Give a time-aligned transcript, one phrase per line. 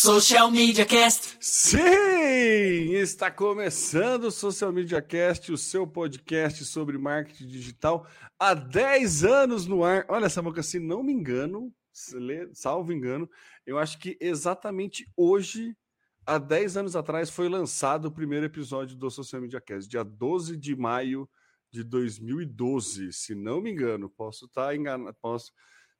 [0.00, 1.36] Social Media Cast.
[1.40, 8.06] Sim, está começando o Social Media Cast, o seu podcast sobre marketing digital
[8.38, 10.06] há 10 anos no ar.
[10.08, 11.74] Olha essa boca, se não me engano,
[12.54, 13.28] salvo engano,
[13.66, 15.76] eu acho que exatamente hoje,
[16.24, 20.56] há 10 anos atrás, foi lançado o primeiro episódio do Social Media Cast, dia 12
[20.56, 21.28] de maio
[21.72, 24.08] de 2012, se não me engano.
[24.08, 25.50] Posso estar enganado, posso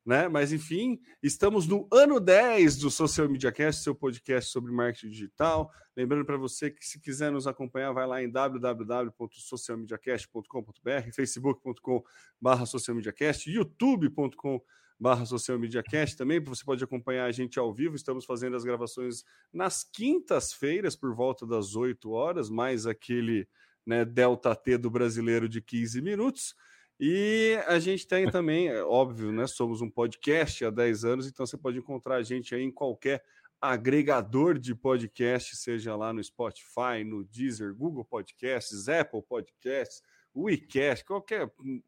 [0.05, 0.29] né?
[0.29, 5.71] Mas enfim, estamos no ano 10 do Social Media Cast, seu podcast sobre marketing digital.
[5.97, 14.61] Lembrando para você que se quiser nos acompanhar, vai lá em www.socialmediacast.com.br, facebook.com/barra socialmediacast, youtube.com
[14.99, 18.65] barra social media cast também, você pode acompanhar a gente ao vivo, estamos fazendo as
[18.65, 19.23] gravações
[19.53, 23.47] nas quintas-feiras por volta das 8 horas, mais aquele
[23.87, 26.55] né, delta T do brasileiro de 15 minutos,
[26.99, 29.47] e a gente tem também, é óbvio, né?
[29.47, 33.23] Somos um podcast há 10 anos, então você pode encontrar a gente aí em qualquer
[33.61, 40.03] agregador de podcast, seja lá no Spotify, no Deezer, Google Podcasts, Apple Podcasts,
[40.35, 41.83] WeCast, qualquer hum,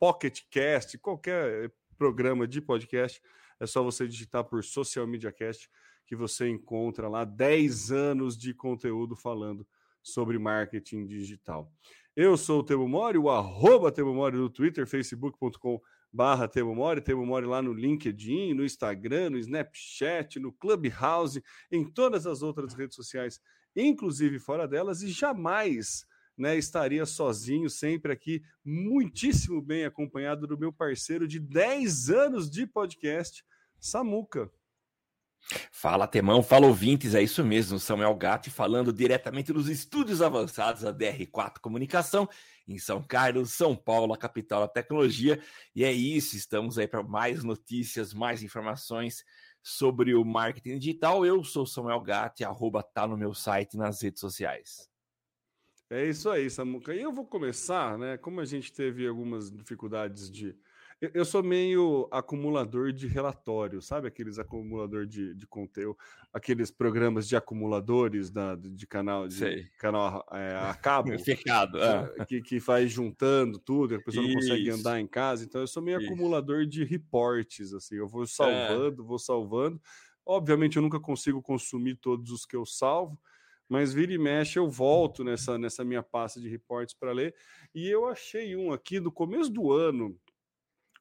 [0.00, 3.22] Pocket Cast, qualquer programa de podcast,
[3.60, 5.70] é só você digitar por Social Media Cast
[6.06, 9.66] que você encontra lá 10 anos de conteúdo falando
[10.02, 11.72] sobre marketing digital.
[12.14, 15.80] Eu sou o Temo Mori, o arroba Temo Mori no Twitter, facebook.com
[16.12, 21.82] barra Temo Mori, Temo Mori lá no LinkedIn, no Instagram, no Snapchat, no Clubhouse, em
[21.82, 23.40] todas as outras redes sociais,
[23.74, 26.04] inclusive fora delas, e jamais
[26.36, 32.66] né, estaria sozinho, sempre aqui, muitíssimo bem acompanhado do meu parceiro de 10 anos de
[32.66, 33.42] podcast,
[33.80, 34.52] Samuca.
[35.70, 40.94] Fala Temão, fala ouvintes, é isso mesmo, Samuel Gatti falando diretamente dos estúdios avançados da
[40.94, 42.28] DR4 Comunicação,
[42.66, 45.42] em São Carlos, São Paulo, a capital da tecnologia.
[45.74, 49.24] E é isso, estamos aí para mais notícias, mais informações
[49.62, 51.26] sobre o marketing digital.
[51.26, 54.90] Eu sou Samuel Gatti, arroba tá no meu site nas redes sociais.
[55.90, 56.94] É isso aí, Samuca.
[56.94, 58.16] E eu vou começar, né?
[58.16, 60.56] Como a gente teve algumas dificuldades de
[61.12, 64.06] eu sou meio acumulador de relatórios, sabe?
[64.06, 65.98] Aqueles acumulador de, de conteúdo,
[66.32, 71.18] aqueles programas de acumuladores da, de canal de canal é, a cabo.
[71.18, 71.78] Fechado.
[71.82, 72.24] É.
[72.24, 74.32] Que, que faz juntando tudo, a pessoa Isso.
[74.32, 75.44] não consegue andar em casa.
[75.44, 76.06] Então, eu sou meio Isso.
[76.06, 77.96] acumulador de reportes, assim.
[77.96, 78.26] Eu vou é.
[78.26, 79.04] salvando, é.
[79.04, 79.80] vou salvando.
[80.24, 83.18] Obviamente, eu nunca consigo consumir todos os que eu salvo,
[83.68, 87.34] mas vira e mexe eu volto nessa, nessa minha pasta de reportes para ler.
[87.74, 90.16] E eu achei um aqui do começo do ano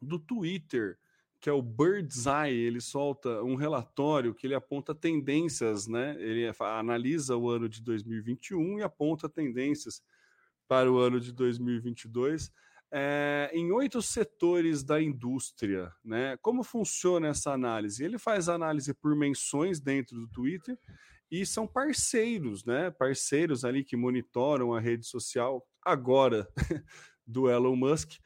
[0.01, 0.97] do Twitter,
[1.39, 6.15] que é o Bird's Eye, ele solta um relatório que ele aponta tendências, né?
[6.19, 10.01] Ele analisa o ano de 2021 e aponta tendências
[10.67, 12.51] para o ano de 2022
[12.91, 16.37] é, em oito setores da indústria, né?
[16.41, 18.03] Como funciona essa análise?
[18.03, 20.77] Ele faz análise por menções dentro do Twitter
[21.31, 22.91] e são parceiros, né?
[22.91, 26.45] Parceiros ali que monitoram a rede social agora
[27.25, 28.19] do Elon Musk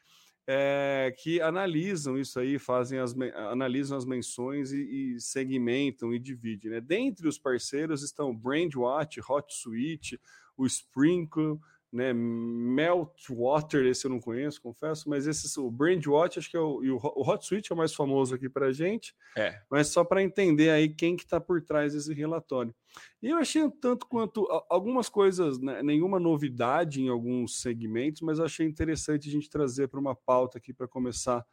[0.47, 3.15] é, que analisam isso aí, fazem as,
[3.49, 6.71] analisam as menções e, e segmentam e dividem.
[6.71, 6.81] Né?
[6.81, 10.19] Dentre os parceiros estão o Brandwatch, HotSuite,
[10.55, 11.59] o Sprinkle,
[11.95, 12.11] né?
[12.13, 16.91] Meltwater, esse eu não conheço, confesso, mas esse o Brandwatch acho que é o, e
[16.91, 19.15] o, o HotSuite é o mais famoso aqui para gente.
[19.37, 19.61] É.
[19.71, 22.75] Mas só para entender aí quem que está por trás desse relatório.
[23.23, 28.41] E eu achei um tanto quanto algumas coisas, né, nenhuma novidade em alguns segmentos, mas
[28.41, 31.45] achei interessante a gente trazer para uma pauta aqui para começar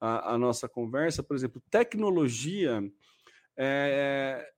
[0.00, 1.22] a, a, nossa conversa.
[1.22, 2.82] Por exemplo, tecnologia.
[3.54, 4.51] É,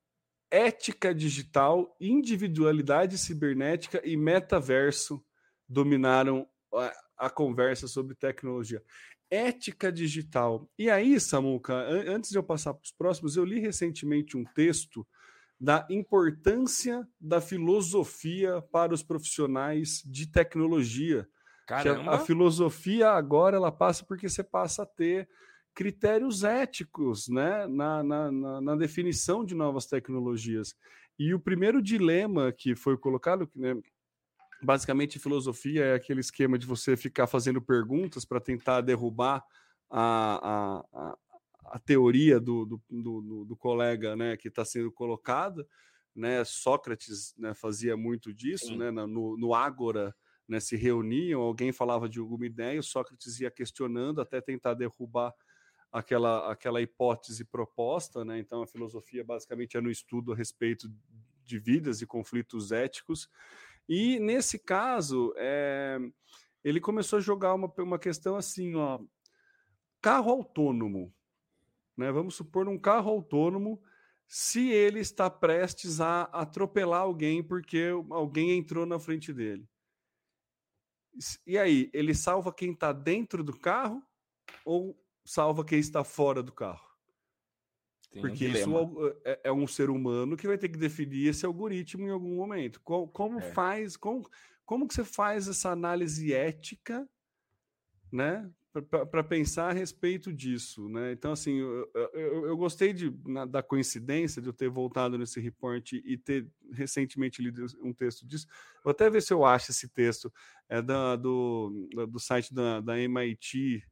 [0.55, 5.21] ética digital, individualidade cibernética e metaverso
[5.69, 8.81] dominaram a, a conversa sobre tecnologia.
[9.29, 10.71] Ética digital.
[10.79, 11.75] E aí, Samuca,
[12.07, 15.05] antes de eu passar para os próximos, eu li recentemente um texto
[15.61, 21.27] da importância da filosofia para os profissionais de tecnologia.
[21.67, 22.13] Caramba.
[22.13, 25.29] A, a filosofia agora ela passa porque você passa a ter
[25.75, 30.75] critérios éticos né, na, na, na, definição de novas tecnologias.
[31.19, 33.77] E o primeiro dilema que foi colocado, né,
[34.63, 39.45] basicamente filosofia é aquele esquema de você ficar fazendo perguntas para tentar derrubar
[39.91, 40.05] a,
[40.43, 41.19] a, a,
[41.67, 45.67] a teoria do, do, do, do, colega né, que está sendo colocada.
[46.15, 50.15] Né, Sócrates né, fazia muito disso, né, no, no Ágora,
[50.49, 55.35] né, se reuniam, alguém falava de alguma ideia, Sócrates ia questionando até tentar derrubar
[55.95, 58.41] aquela, aquela hipótese proposta, né?
[58.41, 60.93] Então a filosofia basicamente é no estudo a respeito
[61.45, 63.31] de vidas e conflitos éticos.
[63.89, 66.01] E nesse caso, é,
[66.65, 68.99] ele começou a jogar uma, uma questão assim, ó,
[70.03, 71.15] carro autônomo,
[71.97, 72.11] né?
[72.11, 73.81] Vamos supor um carro autônomo
[74.27, 79.65] se ele está prestes a atropelar alguém porque alguém entrou na frente dele.
[81.47, 84.03] E aí, ele salva quem está dentro do carro
[84.65, 86.85] ou salva quem está fora do carro?
[88.11, 91.29] Tem porque um isso é, é, é, um ser humano que vai ter que definir
[91.29, 92.81] esse algoritmo em algum momento.
[92.83, 93.53] Como, como é.
[93.53, 94.29] faz, como,
[94.65, 97.09] como que você faz essa análise ética,
[98.13, 98.49] né?
[98.83, 101.13] para pensar a respeito disso, né?
[101.13, 105.39] Então, assim, eu, eu, eu gostei de, na, da coincidência de eu ter voltado nesse
[105.39, 108.47] report e ter recentemente lido um texto disso.
[108.83, 110.33] Vou até ver se eu acho esse texto.
[110.69, 113.85] É da, do, do site da, da MIT.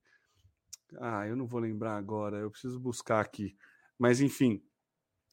[0.98, 3.56] Ah, eu não vou lembrar agora, eu preciso buscar aqui.
[3.98, 4.62] Mas, enfim,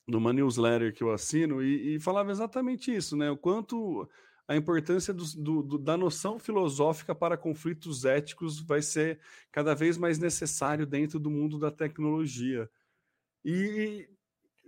[0.08, 3.30] numa newsletter que eu assino, e, e falava exatamente isso, né?
[3.30, 4.10] O quanto
[4.48, 9.20] a importância do, do, do, da noção filosófica para conflitos éticos vai ser
[9.52, 12.70] cada vez mais necessário dentro do mundo da tecnologia.
[13.46, 14.10] E,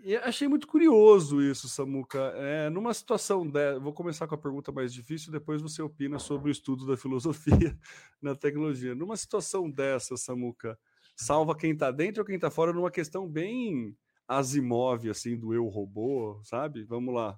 [0.03, 2.19] e achei muito curioso isso, Samuca.
[2.36, 3.80] É, numa situação de...
[3.80, 7.77] vou começar com a pergunta mais difícil, depois você opina sobre o estudo da filosofia
[8.21, 8.95] na tecnologia.
[8.95, 10.77] Numa situação dessa, Samuca,
[11.15, 13.95] salva quem está dentro ou quem está fora numa questão bem
[14.27, 16.83] Asimov, assim, do eu robô, sabe?
[16.83, 17.38] Vamos lá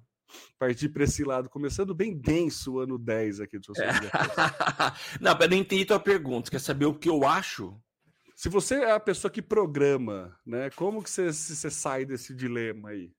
[0.58, 3.90] partir para esse lado, começando bem denso o ano 10 aqui do é.
[5.20, 6.50] Não, eu não entendi tua pergunta.
[6.50, 7.78] Quer saber o que eu acho?
[8.34, 10.70] Se você é a pessoa que programa, né?
[10.70, 13.12] Como que você, você sai desse dilema aí?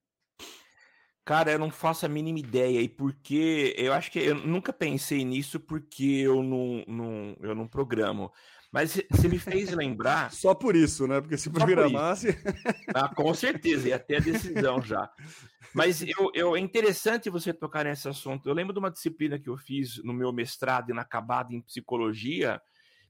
[1.26, 2.80] Cara, eu não faço a mínima ideia.
[2.82, 7.68] E porque eu acho que eu nunca pensei nisso porque eu não, não, eu não
[7.68, 8.32] programo.
[8.72, 10.32] Mas você me fez lembrar.
[10.32, 11.22] Só por isso, né?
[11.22, 12.28] Porque se programasse.
[12.94, 15.10] Ah, com certeza, ia ter a decisão já.
[15.74, 18.48] Mas eu, eu, é interessante você tocar nesse assunto.
[18.48, 22.62] Eu lembro de uma disciplina que eu fiz no meu mestrado inacabado em psicologia,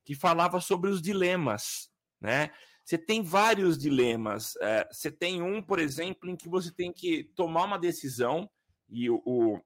[0.03, 2.51] que falava sobre os dilemas, né?
[2.83, 4.55] Você tem vários dilemas.
[4.61, 8.49] É, você tem um, por exemplo, em que você tem que tomar uma decisão,
[8.87, 9.61] e o, o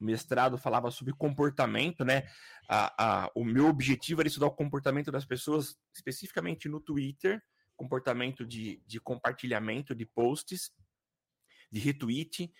[0.00, 2.22] mestrado falava sobre comportamento, né?
[2.68, 7.42] A, a, o meu objetivo era estudar o comportamento das pessoas, especificamente no Twitter,
[7.76, 10.72] comportamento de, de compartilhamento de posts,
[11.70, 12.50] de retweet,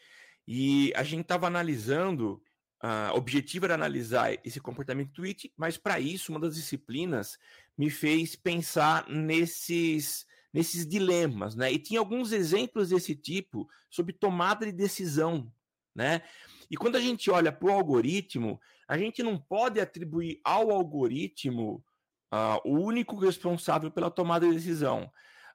[0.46, 2.42] e a gente estava analisando,
[2.82, 7.38] uh, o objetivo era analisar esse comportamento tweet, mas para isso, uma das disciplinas
[7.76, 11.70] me fez pensar nesses, nesses dilemas, né?
[11.72, 15.52] E tinha alguns exemplos desse tipo sobre tomada de decisão,
[15.94, 16.22] né?
[16.70, 21.84] E quando a gente olha para o algoritmo, a gente não pode atribuir ao algoritmo
[22.32, 25.04] uh, o único responsável pela tomada de decisão.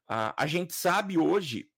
[0.10, 1.70] Uh, a gente sabe hoje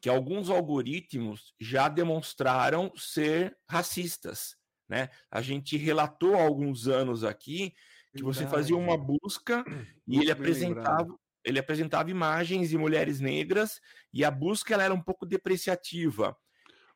[0.00, 4.56] que alguns algoritmos já demonstraram ser racistas.
[4.88, 5.08] Né?
[5.30, 7.74] A gente relatou há alguns anos aqui
[8.14, 9.64] que você fazia uma busca
[10.06, 13.80] e ele apresentava, ele apresentava imagens de mulheres negras
[14.12, 16.36] e a busca ela era um pouco depreciativa.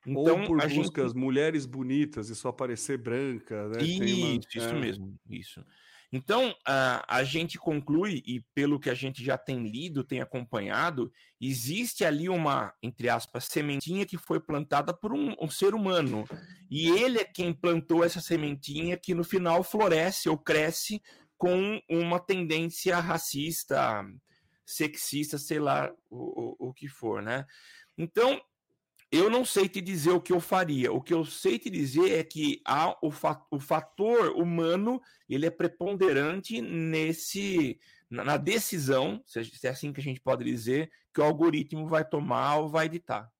[0.06, 1.20] Então, Ou por buscas gente...
[1.20, 3.82] mulheres bonitas e só aparecer branca, né?
[3.82, 4.40] Isso, uma...
[4.54, 4.80] isso é.
[4.80, 5.64] mesmo, isso.
[6.16, 11.12] Então, a, a gente conclui, e pelo que a gente já tem lido, tem acompanhado,
[11.38, 16.26] existe ali uma, entre aspas, sementinha que foi plantada por um, um ser humano.
[16.70, 21.02] E ele é quem plantou essa sementinha que no final floresce ou cresce
[21.36, 24.02] com uma tendência racista,
[24.64, 27.44] sexista, sei lá o, o, o que for, né?
[27.98, 28.40] Então,
[29.10, 30.92] eu não sei te dizer o que eu faria.
[30.92, 33.10] O que eu sei te dizer é que há o,
[33.50, 37.78] o fator humano ele é preponderante nesse
[38.08, 42.56] na decisão, se é assim que a gente pode dizer, que o algoritmo vai tomar
[42.58, 43.30] ou vai editar.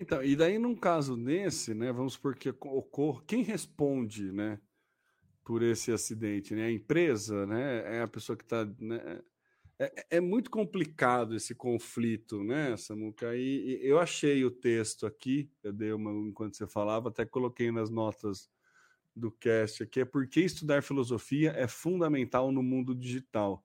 [0.00, 4.58] Então, e daí num caso nesse, né, vamos supor que ocorra, quem responde, né,
[5.44, 9.22] por esse acidente, né, a empresa, né, é a pessoa que está, né,
[9.78, 13.34] é, é, muito complicado esse conflito, né, Samuca?
[13.36, 17.72] E, e, eu achei o texto aqui, eu dei uma enquanto você falava, até coloquei
[17.72, 18.48] nas notas
[19.14, 23.64] do cast aqui, é porque estudar filosofia é fundamental no mundo digital,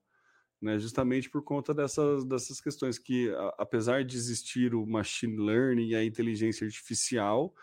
[0.61, 0.79] né?
[0.79, 5.95] Justamente por conta dessas, dessas questões que, a, apesar de existir o machine learning e
[5.95, 7.53] a inteligência artificial,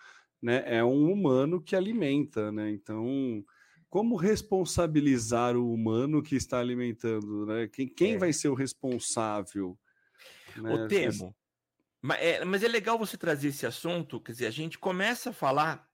[0.41, 2.71] né, é um humano que alimenta, né?
[2.71, 3.45] Então,
[3.89, 7.69] como responsabilizar o humano que está alimentando, né?
[7.69, 8.19] Quem, quem é.
[8.19, 9.79] vai ser o responsável?
[10.57, 10.75] Né?
[10.75, 11.35] O termo.
[12.03, 15.33] Mas é, mas é legal você trazer esse assunto, quer dizer, a gente começa a
[15.33, 15.87] falar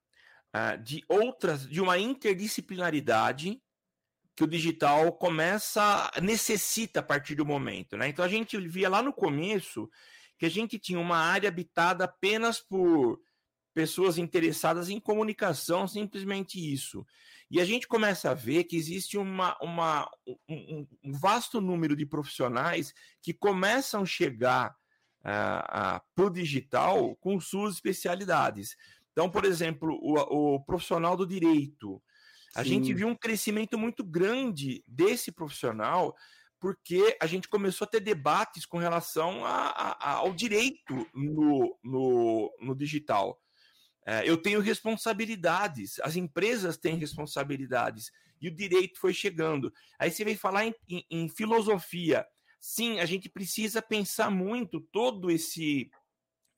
[0.55, 3.63] uh, de outras, de uma interdisciplinaridade
[4.35, 8.09] que o digital começa, necessita a partir do momento, né?
[8.09, 9.91] Então a gente via lá no começo
[10.39, 13.21] que a gente tinha uma área habitada apenas por
[13.75, 17.07] pessoas interessadas em comunicação, simplesmente isso.
[17.53, 20.11] E a gente começa a ver que existe uma, uma,
[20.49, 24.75] um, um vasto número de profissionais que começam a chegar
[25.23, 28.75] para o digital com suas especialidades.
[29.13, 32.03] Então, por exemplo, o, o profissional do direito.
[32.55, 32.71] A Sim.
[32.71, 36.17] gente viu um crescimento muito grande desse profissional
[36.59, 42.51] porque a gente começou a ter debates com relação a, a, ao direito no, no,
[42.63, 43.39] no digital.
[44.05, 49.73] É, eu tenho responsabilidades, as empresas têm responsabilidades, e o direito foi chegando.
[49.99, 52.27] Aí você vem falar em, em, em filosofia.
[52.61, 55.91] Sim, a gente precisa pensar muito todo esse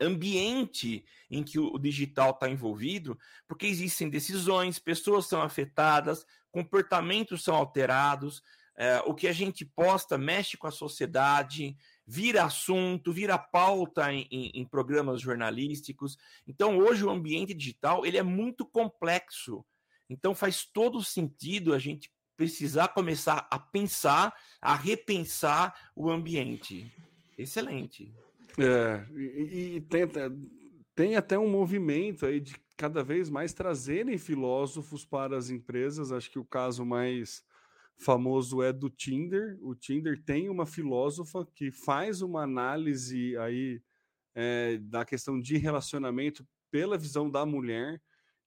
[0.00, 7.54] ambiente em que o digital está envolvido, porque existem decisões, pessoas são afetadas, comportamentos são
[7.54, 8.42] alterados,
[8.76, 14.26] é, o que a gente posta mexe com a sociedade, vira assunto, vira pauta em,
[14.30, 16.18] em, em, programas jornalísticos.
[16.46, 19.64] Então, hoje o ambiente digital ele é muito complexo.
[20.08, 26.92] Então, faz todo sentido a gente precisar começar a pensar, a repensar o ambiente.
[27.38, 28.12] Excelente.
[28.58, 30.02] É, e, e tem,
[30.94, 36.12] tem até um movimento aí de cada vez mais trazerem filósofos para as empresas.
[36.12, 37.44] Acho que o caso mais
[37.96, 39.58] famoso é do Tinder.
[39.60, 43.80] O Tinder tem uma filósofa que faz uma análise aí
[44.34, 48.00] é, da questão de relacionamento pela visão da mulher.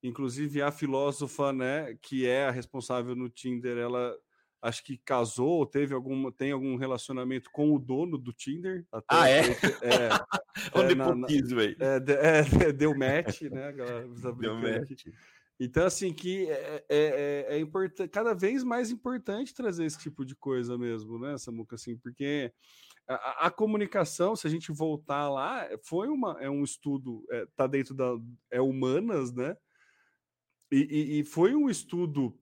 [0.03, 4.15] Inclusive a filósofa, né, que é a responsável no Tinder, ela
[4.61, 8.85] acho que casou ou teve algum, tem algum relacionamento com o dono do Tinder.
[9.07, 9.41] ah, é?
[9.41, 9.43] É,
[9.81, 13.73] é, é, na, na, é, é, deu match, né?
[14.39, 14.91] Deu match.
[14.91, 15.13] Aqui.
[15.59, 20.35] Então, assim, que é, é, é, é cada vez mais importante trazer esse tipo de
[20.35, 22.53] coisa mesmo, né, Samuca, assim, porque
[23.07, 27.65] a, a, comunicação, se a gente voltar lá, foi uma, é um estudo, é, tá
[27.65, 28.15] dentro da,
[28.51, 29.57] é humanas, né,
[30.71, 32.37] e, e, e foi um estudo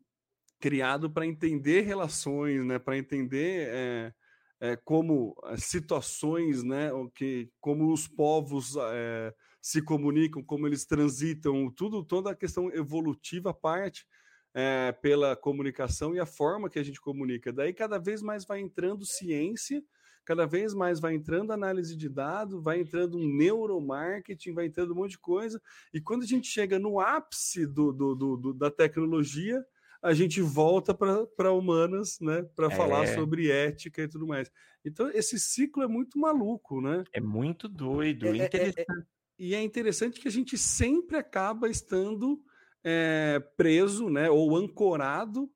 [0.60, 4.14] criado para entender relações, né, para entender é,
[4.60, 9.34] é, como situações, né, que, como os povos é,
[9.66, 14.06] se comunicam, como eles transitam, tudo, toda a questão evolutiva parte
[14.54, 17.52] é, pela comunicação e a forma que a gente comunica.
[17.52, 19.84] Daí cada vez mais vai entrando ciência,
[20.24, 24.98] cada vez mais vai entrando análise de dados, vai entrando um neuromarketing, vai entrando um
[24.98, 25.60] monte de coisa.
[25.92, 29.66] E quando a gente chega no ápice do, do, do, do da tecnologia,
[30.00, 32.70] a gente volta para humanas, né, para é.
[32.70, 34.52] falar sobre ética e tudo mais.
[34.86, 37.04] Então esse ciclo é muito maluco, né?
[37.12, 39.15] É muito doido, é, é, é interessante.
[39.38, 42.42] E é interessante que a gente sempre acaba estando
[42.84, 45.50] é, preso, né, ou ancorado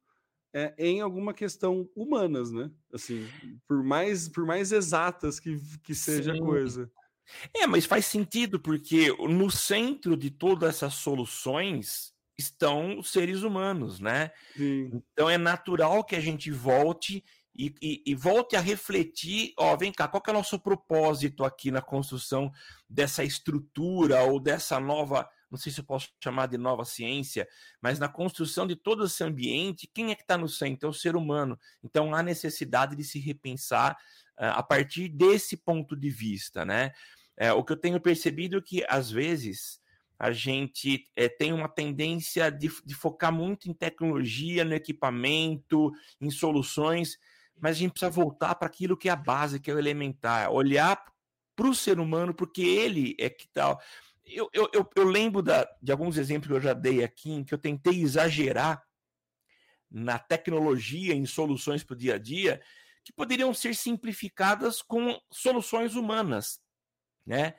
[0.54, 2.72] é, em alguma questão humanas, né?
[2.92, 3.28] Assim,
[3.68, 6.40] por mais por mais exatas que, que seja Sim.
[6.40, 6.92] a coisa.
[7.56, 14.00] É, mas faz sentido porque no centro de todas essas soluções estão os seres humanos,
[14.00, 14.32] né?
[14.56, 15.02] Sim.
[15.14, 17.24] Então é natural que a gente volte
[17.56, 21.72] e, e, e, volte a refletir, ó, vem cá, qual é o nosso propósito aqui
[21.72, 22.52] na construção
[22.88, 27.48] dessa estrutura ou dessa nova, não sei se eu posso chamar de nova ciência,
[27.82, 30.88] mas na construção de todo esse ambiente, quem é que está no centro?
[30.88, 31.60] É o ser humano.
[31.84, 33.94] Então há necessidade de se repensar
[34.38, 36.92] uh, a partir desse ponto de vista, né?
[37.36, 39.80] É, o que eu tenho percebido é que, às vezes,
[40.20, 45.90] a gente é, tem uma tendência de, de focar muito em tecnologia, no equipamento,
[46.20, 47.18] em soluções,
[47.62, 50.52] mas a gente precisa voltar para aquilo que é a base, que é o elementar,
[50.52, 51.04] olhar
[51.56, 53.82] para o ser humano, porque ele é que tal.
[54.26, 57.44] Eu, eu, eu, eu lembro da, de alguns exemplos que eu já dei aqui, em
[57.44, 58.84] que eu tentei exagerar
[59.90, 62.62] na tecnologia, em soluções para o dia a dia,
[63.04, 66.62] que poderiam ser simplificadas com soluções humanas,
[67.26, 67.56] né?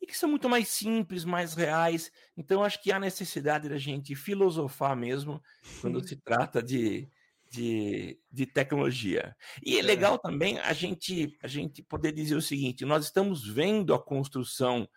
[0.00, 2.10] E que são muito mais simples, mais reais.
[2.36, 5.40] Então, acho que há necessidade da gente filosofar mesmo
[5.80, 7.08] quando se trata de,
[7.52, 9.36] de, de tecnologia.
[9.62, 13.46] E é, é legal também a gente, a gente poder dizer o seguinte: nós estamos
[13.46, 14.88] vendo a construção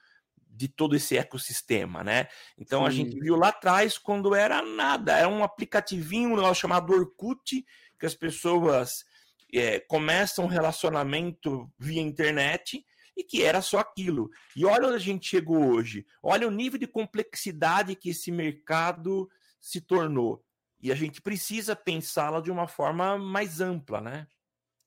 [0.49, 2.27] de todo esse ecossistema, né?
[2.57, 2.87] Então Sim.
[2.87, 7.65] a gente viu lá atrás quando era nada, era um aplicativinho, um negócio chamado Orkut,
[7.99, 9.03] que as pessoas
[9.53, 12.85] é, começam um relacionamento via internet
[13.17, 14.29] e que era só aquilo.
[14.55, 16.05] E olha onde a gente chegou hoje.
[16.23, 20.41] Olha o nível de complexidade que esse mercado se tornou.
[20.81, 24.27] E a gente precisa pensá-la de uma forma mais ampla, né?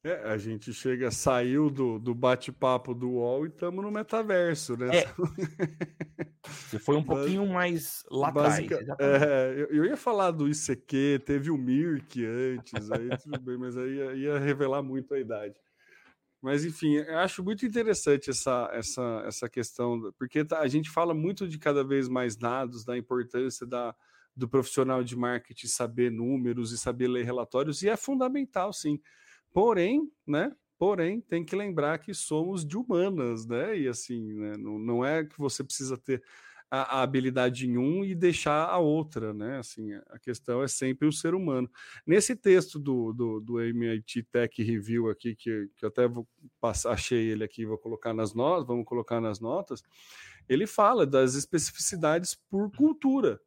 [0.04, 4.98] É, a gente chega, saiu do, do bate-papo do UOL e estamos no metaverso, né?
[4.98, 5.04] É.
[6.46, 9.22] Você foi um pouquinho mais lá Basica, atrás.
[9.22, 13.76] É, eu, eu, ia falar do ICQ, teve o Mirk antes, aí tudo bem, mas
[13.76, 15.56] aí ia, ia, revelar muito a idade.
[16.40, 21.12] Mas enfim, eu acho muito interessante essa, essa, essa questão, porque tá, a gente fala
[21.12, 23.92] muito de cada vez mais dados, da importância da,
[24.38, 29.00] do profissional de marketing saber números e saber ler relatórios, e é fundamental, sim.
[29.52, 33.76] Porém, né, Porém, tem que lembrar que somos de humanas, né?
[33.76, 34.56] E assim, né?
[34.56, 36.22] Não, não é que você precisa ter
[36.70, 39.58] a, a, habilidade em um e deixar a outra, né?
[39.58, 41.68] Assim, a questão é sempre o ser humano.
[42.06, 46.28] Nesse texto do, do, do MIT Tech Review aqui, que, que eu até vou
[46.60, 49.82] passar, achei ele aqui, vou colocar nas notas, vamos colocar nas notas,
[50.48, 53.40] ele fala das especificidades por cultura.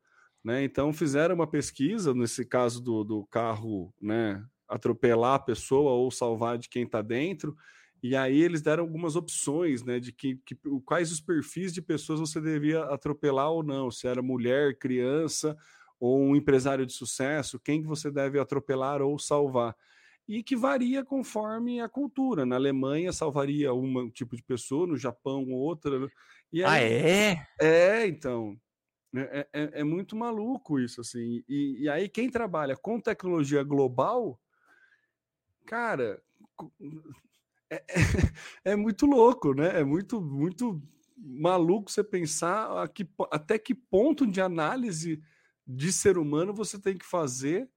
[0.44, 0.64] Né?
[0.64, 6.58] Então fizeram uma pesquisa, nesse caso do, do carro né, atropelar a pessoa ou salvar
[6.58, 7.56] de quem está dentro,
[8.04, 12.20] e aí eles deram algumas opções, né, de que, que, quais os perfis de pessoas
[12.20, 15.56] você devia atropelar ou não, se era mulher, criança
[16.00, 19.76] ou um empresário de sucesso, quem que você deve atropelar ou salvar.
[20.28, 22.46] E que varia conforme a cultura.
[22.46, 26.08] Na Alemanha salvaria um tipo de pessoa, no Japão outra.
[26.52, 27.48] E ah, aí, ah, é?
[27.60, 28.58] É, então.
[29.14, 31.44] É, é, é, muito maluco isso, assim.
[31.48, 34.40] E, e aí, quem trabalha com tecnologia global,
[35.66, 36.22] cara,
[37.70, 39.80] é, é, é, muito louco, né?
[39.80, 40.82] É muito, muito
[41.18, 45.22] maluco você pensar a que, até que ponto de análise
[45.68, 47.70] de ser humano você tem que fazer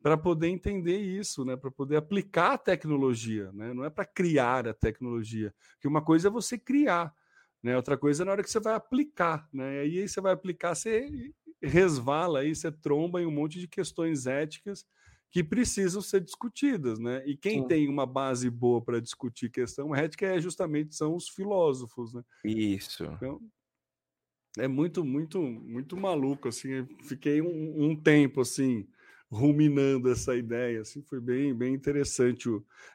[0.00, 1.56] para poder entender isso, né?
[1.56, 3.74] Para poder aplicar a tecnologia, né?
[3.74, 7.12] Não é para criar a tecnologia, porque uma coisa é você criar,
[7.66, 7.74] né?
[7.76, 9.84] Outra coisa é na hora que você vai aplicar, né?
[9.84, 14.24] E aí você vai aplicar, você resvala aí, você tromba em um monte de questões
[14.24, 14.86] éticas
[15.32, 17.24] que precisam ser discutidas, né?
[17.26, 17.66] E quem Sim.
[17.66, 22.22] tem uma base boa para discutir questão ética é justamente são os filósofos, né?
[22.44, 23.02] Isso.
[23.02, 23.42] Então,
[24.56, 26.86] é muito, muito, muito maluco, assim.
[27.02, 28.86] fiquei um, um, tempo assim
[29.30, 32.48] ruminando essa ideia, assim, foi bem, bem interessante.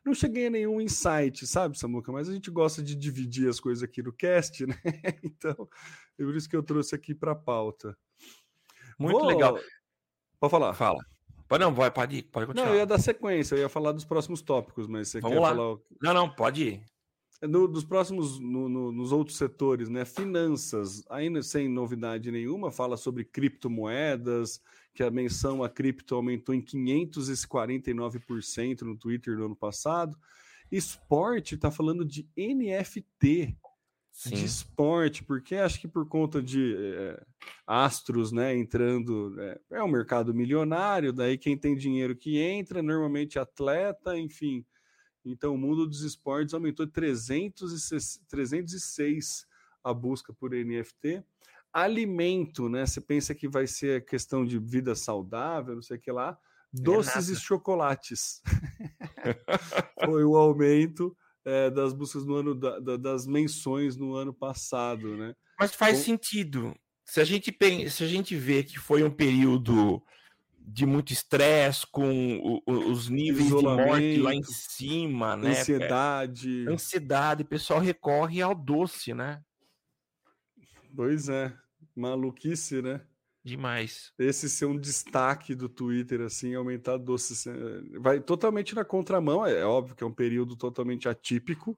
[0.05, 2.11] Não cheguei a nenhum insight, sabe, Samuca?
[2.11, 4.75] Mas a gente gosta de dividir as coisas aqui no cast, né?
[5.23, 5.67] Então,
[6.17, 7.97] é por isso que eu trouxe aqui para a pauta.
[8.97, 9.27] Muito Vou...
[9.27, 9.59] legal.
[10.39, 10.73] Pode falar.
[10.73, 11.03] Fala.
[11.47, 12.67] Pode não, vai, pode ir, pode continuar.
[12.67, 15.41] Não, eu ia dar sequência, eu ia falar dos próximos tópicos, mas você Vamos quer
[15.41, 15.49] lá.
[15.49, 15.77] falar.
[16.01, 16.85] Não, não, pode ir.
[17.41, 20.05] No, dos próximos, no, no, nos outros setores, né?
[20.05, 24.61] Finanças, ainda sem novidade nenhuma, fala sobre criptomoedas,
[24.93, 30.15] que a menção a cripto aumentou em 549% no Twitter no ano passado.
[30.71, 33.57] Esporte está falando de NFT,
[34.11, 34.35] Sim.
[34.35, 37.23] de esporte, porque acho que por conta de é,
[37.65, 43.39] astros, né, entrando, é, é um mercado milionário, daí quem tem dinheiro que entra, normalmente
[43.39, 44.63] atleta, enfim.
[45.23, 49.45] Então o mundo dos esportes aumentou 306, 306
[49.83, 51.23] a busca por NFT.
[51.73, 52.85] Alimento, né?
[52.85, 56.37] Você pensa que vai ser questão de vida saudável, não sei o que lá.
[56.73, 58.41] Doces é e chocolates.
[60.05, 65.15] Foi o aumento é, das buscas no ano da, da, das menções no ano passado,
[65.17, 65.35] né?
[65.59, 66.03] Mas faz Com...
[66.05, 66.75] sentido.
[67.05, 70.01] Se a gente pensa, se a gente vê que foi um período
[70.73, 75.49] de muito estresse, com o, os níveis de morte lá em cima, né?
[75.49, 76.65] Ansiedade.
[76.67, 79.41] Ansiedade, o pessoal recorre ao doce, né?
[80.95, 81.53] Pois é,
[81.95, 83.01] maluquice, né?
[83.43, 84.13] Demais.
[84.19, 87.45] Esse ser um destaque do Twitter, assim, aumentar doces.
[87.99, 91.77] Vai totalmente na contramão, é, é óbvio que é um período totalmente atípico,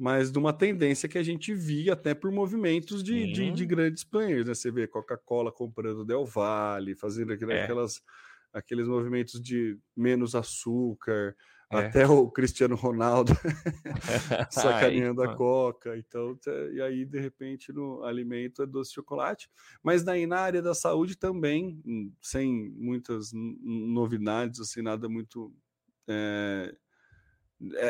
[0.00, 4.02] mas de uma tendência que a gente via até por movimentos de, de, de, grandes
[4.02, 4.54] players, né?
[4.54, 7.62] Você vê Coca-Cola comprando Del Valle, fazendo é.
[7.64, 8.00] aquelas,
[8.50, 11.36] aqueles movimentos de menos açúcar,
[11.72, 11.86] é.
[11.86, 13.32] Até o Cristiano Ronaldo
[14.50, 15.96] sacaneando a coca.
[15.96, 16.36] Então,
[16.72, 19.48] e aí, de repente, no alimento é doce de chocolate.
[19.82, 25.54] Mas daí na área da saúde também, hum, sem muitas novidades, assim, nada muito.
[26.08, 26.74] É,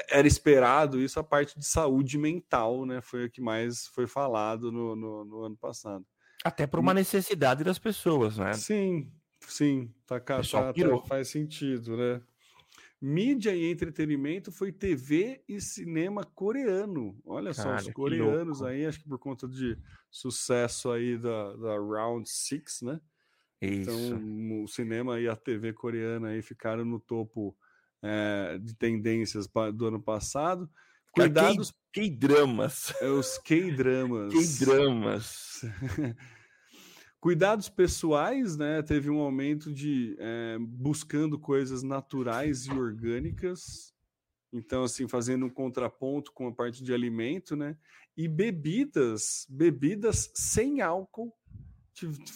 [0.09, 3.01] era esperado isso, a parte de saúde mental, né?
[3.01, 6.05] Foi o que mais foi falado no, no, no ano passado.
[6.45, 8.53] Até por uma necessidade das pessoas, né?
[8.55, 10.73] Sim, sim, tá, tá, tá,
[11.07, 12.21] faz sentido, né?
[13.01, 17.19] Mídia e entretenimento foi TV e cinema coreano.
[17.25, 19.79] Olha Cara, só, os coreanos aí, acho que por conta de
[20.11, 23.01] sucesso aí da, da Round Six, né?
[23.61, 24.15] Então, Isso.
[24.15, 27.57] Então, o cinema e a TV coreana aí ficaram no topo
[28.03, 30.71] é, de tendências do ano passado.
[31.13, 31.73] Cuidados.
[31.93, 32.93] K-dramas.
[33.01, 34.33] É, os K-dramas.
[34.33, 35.65] K-dramas.
[37.21, 38.81] Cuidados pessoais, né?
[38.83, 43.93] Teve um aumento de é, buscando coisas naturais e orgânicas.
[44.53, 47.77] Então, assim, fazendo um contraponto com a parte de alimento, né?
[48.17, 51.35] E bebidas, bebidas sem álcool,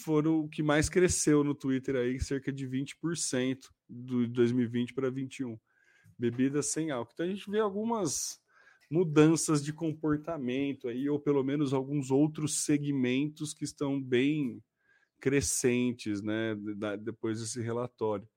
[0.03, 5.59] foram o que mais cresceu no Twitter aí, cerca de 20% do 2020 para 2021.
[6.17, 7.11] Bebidas sem álcool.
[7.13, 8.41] Então a gente vê algumas
[8.89, 14.63] mudanças de comportamento aí, ou pelo menos alguns outros segmentos que estão bem
[15.19, 16.55] crescentes, né,
[16.99, 18.27] depois desse relatório.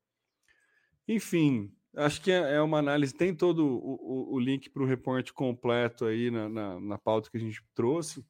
[1.07, 4.87] Enfim, Acho que é, é uma análise, tem todo o, o, o link para o
[4.87, 8.25] reporte completo aí na, na, na pauta que a gente trouxe.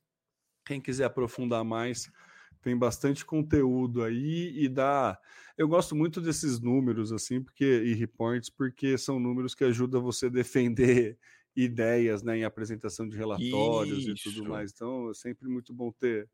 [0.64, 2.10] Quem quiser aprofundar mais,
[2.60, 5.18] tem bastante conteúdo aí e dá.
[5.56, 10.26] Eu gosto muito desses números, assim, porque e reports, porque são números que ajudam você
[10.26, 11.18] a defender
[11.56, 14.10] ideias né, em apresentação de relatórios Isso.
[14.28, 14.70] e tudo mais.
[14.72, 16.28] Então, é sempre muito bom ter,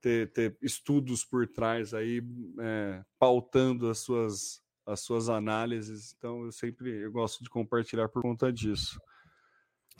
[0.00, 2.22] ter, ter estudos por trás aí,
[2.60, 6.14] é, pautando as suas, as suas análises.
[6.16, 8.98] Então, eu sempre eu gosto de compartilhar por conta disso.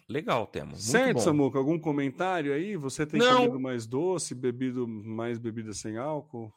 [0.08, 0.76] Legal, Temo.
[0.76, 2.76] Certo, Samuca, algum comentário aí?
[2.76, 3.36] Você tem Não.
[3.36, 6.52] comido mais doce, bebido mais bebida sem álcool?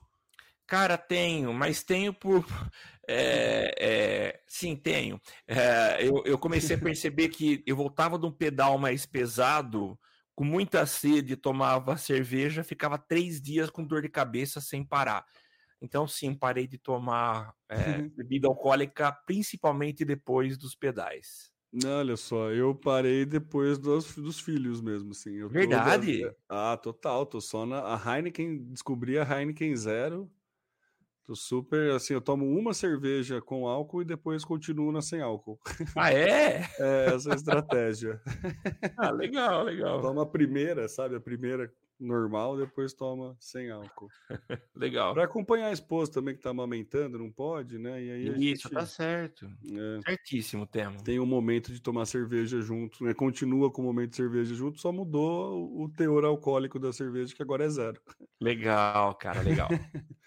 [0.66, 2.46] Cara, tenho, mas tenho por.
[3.10, 5.18] É, é, sim, tenho.
[5.48, 9.98] É, eu, eu, comecei a perceber que eu voltava de um pedal mais pesado,
[10.36, 15.26] com muita sede, tomava cerveja, ficava três dias com dor de cabeça sem parar.
[15.82, 18.10] Então, sim, parei de tomar é, uhum.
[18.10, 21.50] bebida alcoólica, principalmente depois dos pedais.
[21.84, 25.48] Não, olha só, eu parei depois dos, dos filhos mesmo, assim.
[25.48, 26.24] Verdade?
[26.24, 26.72] Da...
[26.74, 27.94] Ah, total, tô só na...
[27.94, 30.28] A Heineken, descobri a Heineken Zero,
[31.24, 35.60] tô super, assim, eu tomo uma cerveja com álcool e depois continuo na sem álcool.
[35.96, 36.68] Ah, é?
[36.80, 38.22] é, essa é a estratégia.
[38.98, 40.02] ah, legal, legal.
[40.02, 44.10] Toma a primeira, sabe, a primeira normal, depois toma sem álcool.
[44.76, 45.14] Legal.
[45.14, 48.04] Para acompanhar a esposa também que está amamentando, não pode, né?
[48.04, 49.46] E aí Isso, gente, tá certo.
[49.46, 50.98] É, Certíssimo o tema.
[51.04, 53.14] Tem um momento de tomar cerveja junto, né?
[53.14, 57.42] Continua com o momento de cerveja junto, só mudou o teor alcoólico da cerveja, que
[57.42, 58.02] agora é zero.
[58.40, 59.68] Legal, cara, legal.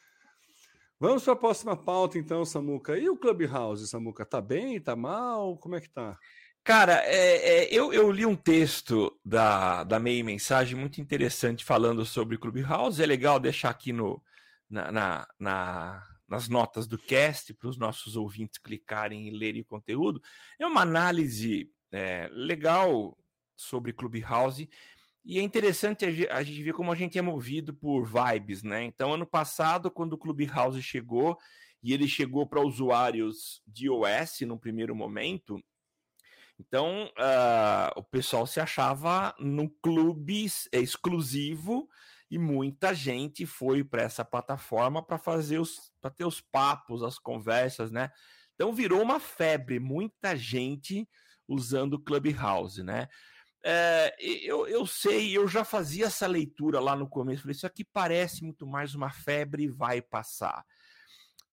[0.98, 2.98] Vamos para a próxima pauta, então, Samuca.
[2.98, 4.26] E o Clubhouse, Samuca?
[4.26, 4.78] Tá bem?
[4.78, 5.56] Tá mal?
[5.56, 6.18] Como é que tá?
[6.62, 12.04] Cara, é, é, eu, eu, li um texto da, da Meia Mensagem muito interessante falando
[12.04, 13.02] sobre Clubhouse.
[13.02, 14.22] É legal deixar aqui no,
[14.68, 19.64] na, na, na nas notas do cast para os nossos ouvintes clicarem e lerem o
[19.64, 20.22] conteúdo.
[20.60, 23.18] É uma análise é, legal
[23.56, 24.70] sobre Clubhouse
[25.24, 28.84] e é interessante a gente ver como a gente é movido por vibes, né?
[28.84, 31.36] Então, ano passado, quando o Clubhouse chegou
[31.82, 35.60] e ele chegou para usuários de iOS no primeiro momento,
[36.60, 41.88] então, uh, o pessoal se achava num clube exclusivo
[42.30, 47.18] e muita gente foi para essa plataforma para fazer os para ter os papos, as
[47.18, 48.10] conversas, né?
[48.54, 51.08] Então virou uma febre, muita gente
[51.48, 53.08] usando o Clubhouse, né?
[53.64, 57.84] É, eu, eu sei, eu já fazia essa leitura lá no começo, falei, isso aqui
[57.84, 60.62] parece muito mais uma febre e vai passar.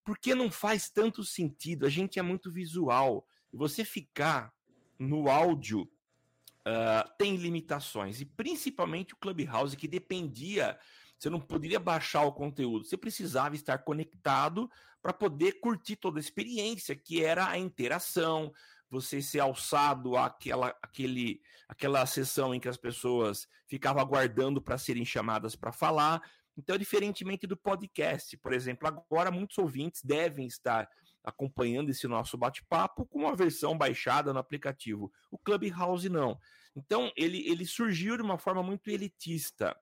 [0.03, 3.25] Porque não faz tanto sentido, a gente é muito visual.
[3.53, 4.53] E você ficar
[4.99, 10.77] no áudio uh, tem limitações, e principalmente o Clubhouse, que dependia,
[11.17, 14.69] você não poderia baixar o conteúdo, você precisava estar conectado
[15.01, 18.53] para poder curtir toda a experiência, que era a interação,
[18.89, 25.05] você ser alçado àquela, àquele, àquela sessão em que as pessoas ficavam aguardando para serem
[25.05, 26.21] chamadas para falar.
[26.57, 30.89] Então, diferentemente do podcast, por exemplo, agora muitos ouvintes devem estar
[31.27, 35.11] acompanhando esse nosso bate-papo com uma versão baixada no aplicativo.
[35.29, 36.39] O Clubhouse não.
[36.73, 39.75] Então, ele, ele surgiu de uma forma muito elitista.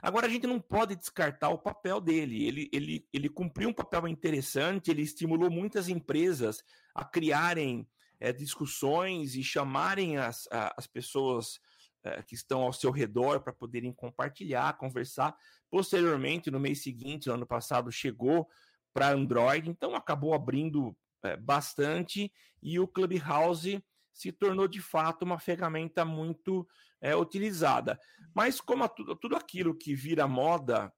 [0.00, 2.46] Agora, a gente não pode descartar o papel dele.
[2.46, 6.62] Ele, ele, ele cumpriu um papel interessante, ele estimulou muitas empresas
[6.94, 7.84] a criarem
[8.20, 11.60] é, discussões e chamarem as, as pessoas
[12.04, 15.36] é, que estão ao seu redor para poderem compartilhar, conversar.
[15.68, 18.48] Posteriormente, no mês seguinte, no ano passado, chegou
[18.96, 22.32] para Android, então acabou abrindo é, bastante
[22.62, 26.66] e o Clubhouse se tornou de fato uma ferramenta muito
[26.98, 28.00] é, utilizada.
[28.34, 30.90] Mas como tudo, tudo aquilo que vira moda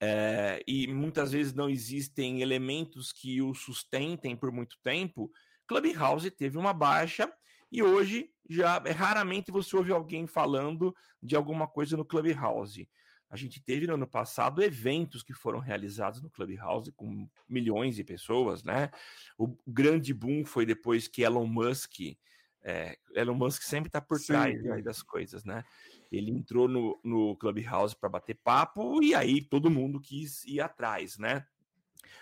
[0.00, 5.30] é, e muitas vezes não existem elementos que o sustentem por muito tempo,
[5.66, 7.30] Clubhouse teve uma baixa
[7.70, 12.88] e hoje já é, raramente você ouve alguém falando de alguma coisa no Clubhouse.
[13.30, 18.02] A gente teve no ano passado eventos que foram realizados no Clubhouse com milhões de
[18.02, 18.90] pessoas, né?
[19.36, 22.16] O grande boom foi depois que Elon Musk,
[22.62, 25.62] é, Elon Musk sempre está por trás né, das coisas, né?
[26.10, 31.18] Ele entrou no, no Clubhouse para bater papo e aí todo mundo quis ir atrás,
[31.18, 31.46] né?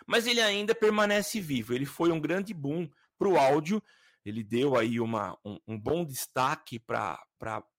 [0.05, 1.73] Mas ele ainda permanece vivo.
[1.73, 3.81] Ele foi um grande boom para o áudio.
[4.25, 7.17] Ele deu aí uma, um, um bom destaque para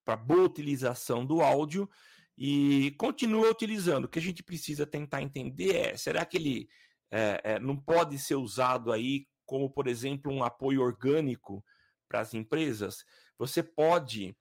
[0.06, 1.90] a boa utilização do áudio
[2.38, 4.06] e continua utilizando.
[4.06, 6.70] O que a gente precisa tentar entender é: será que ele
[7.10, 11.66] é, é, não pode ser usado aí como, por exemplo, um apoio orgânico
[12.08, 13.04] para as empresas?
[13.40, 14.36] Você pode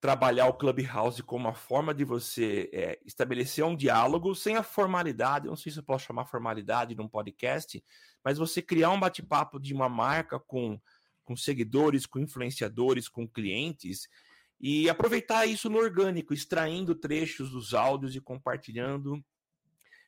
[0.00, 5.48] trabalhar o Clubhouse como uma forma de você é, estabelecer um diálogo sem a formalidade,
[5.48, 7.82] não sei se eu posso chamar formalidade num podcast,
[8.24, 10.78] mas você criar um bate-papo de uma marca com,
[11.24, 14.06] com seguidores, com influenciadores, com clientes,
[14.60, 19.22] e aproveitar isso no orgânico, extraindo trechos dos áudios e compartilhando.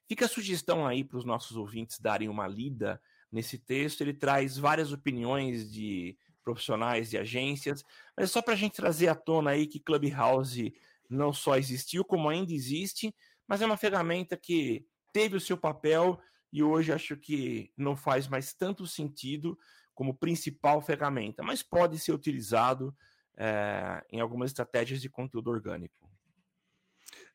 [0.08, 4.00] Fica a sugestão aí para os nossos ouvintes darem uma lida nesse texto.
[4.00, 7.84] Ele traz várias opiniões de profissionais de agências,
[8.16, 10.72] mas é só para a gente trazer à tona aí que Clubhouse
[11.10, 13.14] não só existiu, como ainda existe,
[13.46, 16.18] mas é uma ferramenta que teve o seu papel
[16.50, 19.58] e hoje acho que não faz mais tanto sentido
[19.94, 22.96] como principal ferramenta, mas pode ser utilizado
[23.38, 25.94] é, em algumas estratégias de conteúdo orgânico.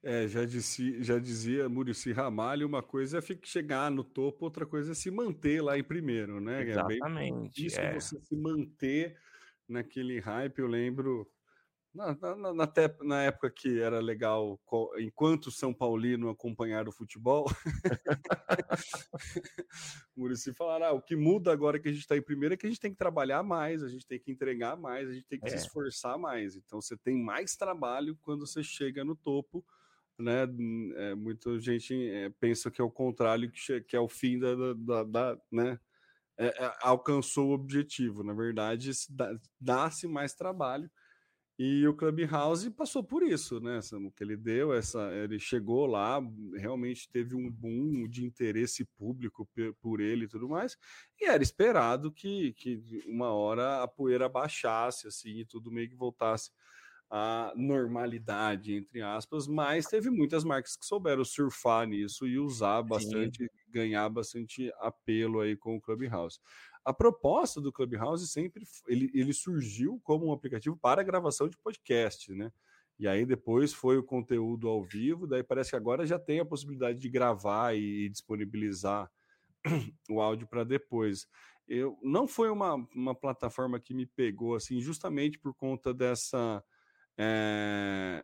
[0.04, 4.92] É, já, disse, já dizia Murici Ramalho, uma coisa é chegar no topo, outra coisa
[4.92, 6.62] é se manter lá em primeiro, né?
[6.62, 7.02] Exatamente.
[7.02, 7.94] É bem difícil é.
[7.94, 9.18] você se manter
[9.66, 10.60] naquele hype.
[10.60, 11.26] Eu lembro
[11.94, 14.60] na, na, na, na, época que era legal,
[14.98, 17.46] enquanto São Paulino acompanhar o futebol,
[20.16, 22.58] o Murici falará: ah, o que muda agora que a gente está em primeiro é
[22.58, 25.28] que a gente tem que trabalhar mais, a gente tem que entregar mais, a gente
[25.28, 25.50] tem que é.
[25.50, 26.56] se esforçar mais.
[26.56, 29.64] Então você tem mais trabalho quando você chega no topo
[30.18, 30.44] né?
[30.96, 34.74] É, muita gente é, pensa que é o contrário, que, que é o fim da,
[34.76, 35.80] da, da né?
[36.38, 38.24] É, é, alcançou o objetivo.
[38.24, 38.92] Na verdade,
[39.60, 40.90] dá-se mais trabalho.
[41.58, 43.80] E o Clubhouse passou por isso, né?
[43.94, 46.20] O que ele deu, essa, ele chegou lá,
[46.56, 49.48] realmente teve um boom de interesse público
[49.80, 50.76] por ele e tudo mais,
[51.20, 55.96] e era esperado que, que uma hora a poeira baixasse, assim, e tudo meio que
[55.96, 56.50] voltasse
[57.16, 63.44] a normalidade, entre aspas, mas teve muitas marcas que souberam surfar nisso e usar bastante,
[63.44, 63.48] Sim.
[63.70, 66.40] ganhar bastante apelo aí com o Clubhouse.
[66.86, 72.34] A proposta do Clubhouse sempre ele, ele surgiu como um aplicativo para gravação de podcast,
[72.34, 72.52] né?
[73.00, 76.46] E aí depois foi o conteúdo ao vivo, daí parece que agora já tem a
[76.46, 79.12] possibilidade de gravar e disponibilizar
[80.10, 81.28] o áudio para depois.
[81.68, 86.64] Eu não foi uma, uma plataforma que me pegou assim, justamente por conta dessa
[87.18, 88.24] é,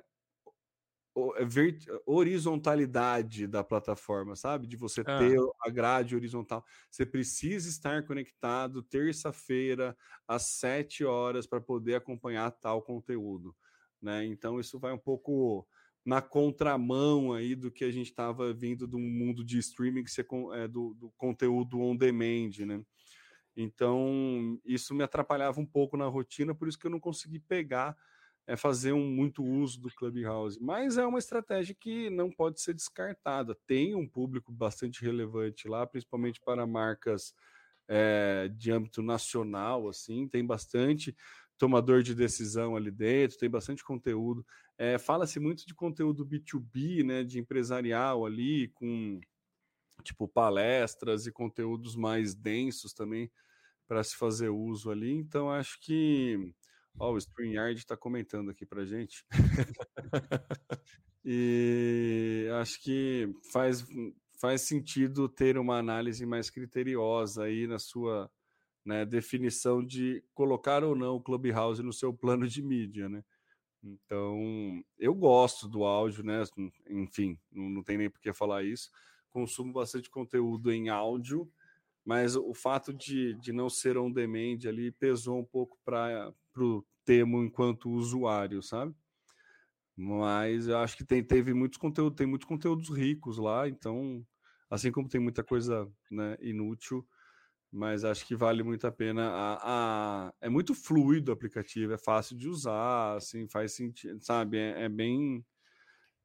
[2.06, 4.68] horizontalidade da plataforma, sabe?
[4.68, 5.18] De você ah.
[5.18, 6.64] ter a grade horizontal.
[6.90, 13.56] Você precisa estar conectado terça-feira às sete horas para poder acompanhar tal conteúdo,
[14.02, 14.26] né?
[14.26, 15.68] Então isso vai um pouco
[16.06, 20.26] na contramão aí do que a gente estava vindo do mundo de streaming, que você,
[20.54, 22.82] é, do, do conteúdo on demand, né?
[23.56, 27.98] Então isso me atrapalhava um pouco na rotina, por isso que eu não consegui pegar
[28.50, 32.74] é fazer um muito uso do Clubhouse, mas é uma estratégia que não pode ser
[32.74, 33.56] descartada.
[33.68, 37.36] Tem um público bastante relevante lá, principalmente para marcas
[37.88, 41.16] é, de âmbito nacional, assim, tem bastante
[41.60, 44.44] tomador de decisão ali dentro, tem bastante conteúdo.
[44.80, 49.20] É, Fala-se muito de conteúdo B2B, né, de empresarial ali, com
[50.04, 53.30] tipo palestras e conteúdos mais densos também
[53.88, 55.14] para se fazer uso ali.
[55.14, 56.52] Então, acho que
[57.00, 59.26] Ó, oh, o StreamYard está comentando aqui para gente.
[61.24, 63.86] e acho que faz,
[64.40, 68.30] faz sentido ter uma análise mais criteriosa aí na sua
[68.86, 73.24] né, definição de colocar ou não o Clubhouse no seu plano de mídia, né?
[73.82, 76.44] Então, eu gosto do áudio, né?
[76.90, 78.90] Enfim, não, não tem nem por que falar isso.
[79.30, 81.50] Consumo bastante conteúdo em áudio,
[82.04, 86.34] mas o fato de, de não ser on demand ali pesou um pouco para
[86.64, 88.96] o termo enquanto usuário, sabe?
[89.96, 94.26] Mas eu acho que tem, teve muitos conteúdos, tem muitos conteúdos ricos lá, então,
[94.70, 97.06] assim como tem muita coisa né, inútil,
[97.72, 99.30] mas acho que vale muito a pena.
[99.30, 104.58] A, a, é muito fluido o aplicativo, é fácil de usar, assim, faz sentido, sabe?
[104.58, 105.46] É, é bem.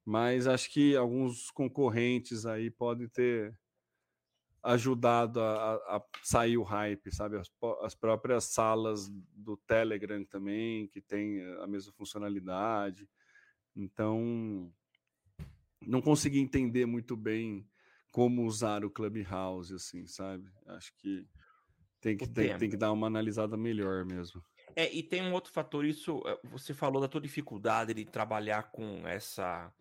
[0.05, 3.53] Mas acho que alguns concorrentes aí podem ter
[4.65, 7.37] ajudado a, a, sair o hype, sabe?
[7.37, 7.51] As,
[7.83, 13.07] as, próprias salas do Telegram também, que tem a mesma funcionalidade.
[13.75, 14.73] Então,
[15.85, 17.67] não consegui entender muito bem
[18.11, 20.49] como usar o Clubhouse, assim, sabe?
[20.65, 21.27] Acho que
[22.01, 24.43] tem que, tem, tem que dar uma analisada melhor mesmo.
[24.75, 28.71] É, e tem um outro fator, isso eh, você falou da tua dificuldade de trabalhar
[28.71, 29.71] com essa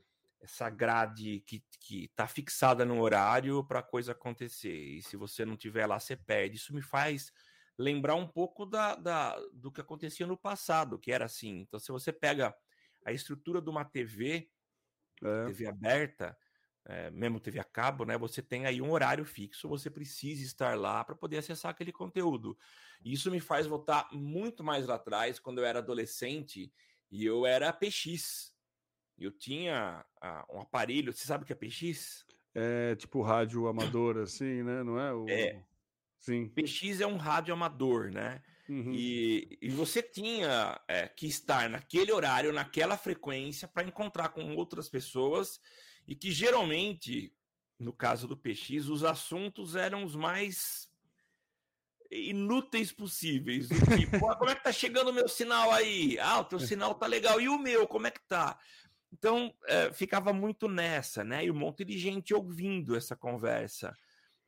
[0.44, 4.74] essa grade que, que tá fixada no horário para a coisa acontecer.
[4.74, 6.56] E se você não tiver lá, você perde.
[6.56, 7.32] Isso me faz
[7.78, 11.60] lembrar um pouco da, da, do que acontecia no passado, que era assim.
[11.60, 12.54] Então, se você pega
[13.04, 14.50] a estrutura de uma TV,
[15.22, 15.46] é.
[15.46, 16.36] TV aberta,
[16.84, 18.18] é, mesmo TV a cabo, né?
[18.18, 22.58] Você tem aí um horário fixo, você precisa estar lá para poder acessar aquele conteúdo.
[23.02, 26.72] E isso me faz voltar muito mais lá atrás, quando eu era adolescente
[27.10, 28.53] E eu era PX.
[29.18, 32.24] Eu tinha ah, um aparelho, você sabe o que é PX?
[32.54, 34.82] É tipo rádio amador, assim, né?
[34.82, 35.12] Não é?
[35.12, 35.28] O...
[35.28, 35.64] É.
[36.18, 36.48] Sim.
[36.48, 38.42] PX é um rádio amador, né?
[38.68, 38.92] Uhum.
[38.94, 44.88] E, e, você tinha é, que estar naquele horário, naquela frequência, para encontrar com outras
[44.88, 45.60] pessoas,
[46.08, 47.30] e que geralmente,
[47.78, 50.88] no caso do PX, os assuntos eram os mais
[52.10, 53.68] inúteis possíveis.
[53.68, 56.18] Tipo, como é que tá chegando o meu sinal aí?
[56.18, 57.40] Ah, o teu sinal tá legal.
[57.40, 58.58] E o meu, como é que tá?
[59.16, 61.44] Então, é, ficava muito nessa, né?
[61.44, 63.94] E um monte de gente ouvindo essa conversa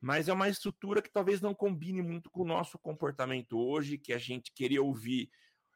[0.00, 4.12] mas é uma estrutura que talvez não combine muito com o nosso comportamento hoje, que
[4.12, 5.30] a gente queria ouvir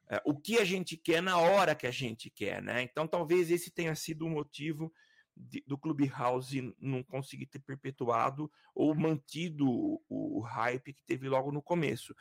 [0.09, 2.83] é, o que a gente quer na hora que a gente quer, né?
[2.83, 4.93] Então talvez esse tenha sido o motivo
[5.37, 11.51] de, do Clubhouse não conseguir ter perpetuado ou mantido o, o hype que teve logo
[11.51, 12.15] no começo.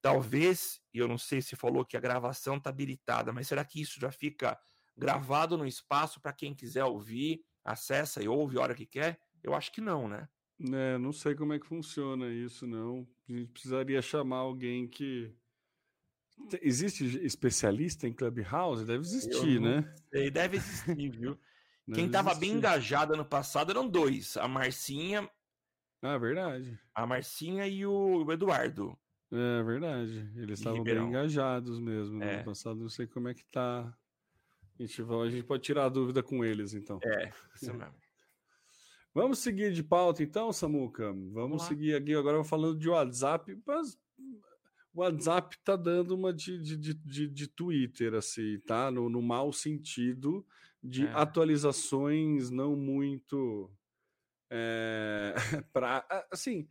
[0.00, 3.82] Talvez, e eu não sei se falou que a gravação está habilitada, mas será que
[3.82, 4.58] isso já fica
[5.00, 9.18] gravado no espaço para quem quiser ouvir, acessa e ouve a hora que quer?
[9.42, 10.28] Eu acho que não, né?
[10.72, 13.08] É, não sei como é que funciona isso, não.
[13.28, 15.34] A gente precisaria chamar alguém que.
[16.62, 18.84] Existe especialista em Clubhouse?
[18.84, 19.90] Deve existir, né?
[20.12, 21.38] Sei, deve existir, viu?
[21.92, 25.28] Quem estava bem engajado ano passado eram dois: a Marcinha.
[26.02, 26.78] Ah, verdade.
[26.94, 28.98] A Marcinha e o Eduardo.
[29.32, 30.30] É verdade.
[30.36, 32.18] Eles estavam bem engajados mesmo.
[32.18, 32.36] No é.
[32.36, 33.96] ano passado, não sei como é que tá.
[34.80, 36.98] A gente, vai, a gente pode tirar a dúvida com eles, então.
[37.04, 37.94] É, isso mesmo.
[39.12, 41.12] Vamos seguir de pauta então, Samuca?
[41.32, 43.60] Vamos seguir aqui agora falando de WhatsApp.
[43.66, 43.98] Mas
[44.94, 48.90] o WhatsApp tá dando uma de, de, de, de Twitter, assim, tá?
[48.90, 50.46] No, no mau sentido
[50.82, 51.12] de é.
[51.12, 53.70] atualizações não muito.
[54.48, 55.34] É,
[55.74, 56.66] para assim,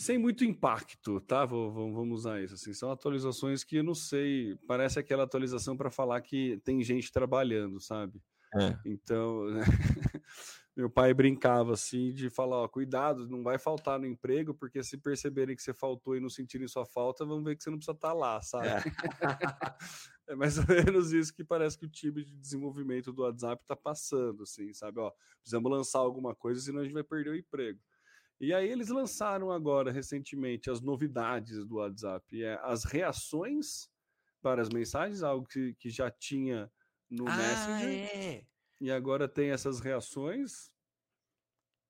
[0.00, 1.44] sem muito impacto, tá?
[1.44, 2.54] Vou, vamos usar isso.
[2.54, 4.56] Assim, são atualizações que eu não sei.
[4.66, 8.18] Parece aquela atualização para falar que tem gente trabalhando, sabe?
[8.54, 8.78] É.
[8.86, 9.44] Então,
[10.74, 14.96] meu pai brincava assim de falar: ó, cuidado, não vai faltar no emprego, porque se
[14.96, 17.94] perceberem que você faltou e não sentirem sua falta, vão ver que você não precisa
[17.94, 18.68] estar tá lá, sabe?
[18.68, 18.80] É.
[20.32, 23.76] é mais ou menos isso que parece que o time de desenvolvimento do WhatsApp está
[23.76, 24.98] passando, assim, sabe?
[24.98, 27.78] Ó, precisamos lançar alguma coisa, senão a gente vai perder o emprego.
[28.40, 33.90] E aí eles lançaram agora, recentemente, as novidades do WhatsApp, é as reações
[34.40, 36.72] para as mensagens, algo que, que já tinha
[37.10, 38.16] no ah, Messenger.
[38.16, 38.46] É.
[38.80, 40.72] E agora tem essas reações,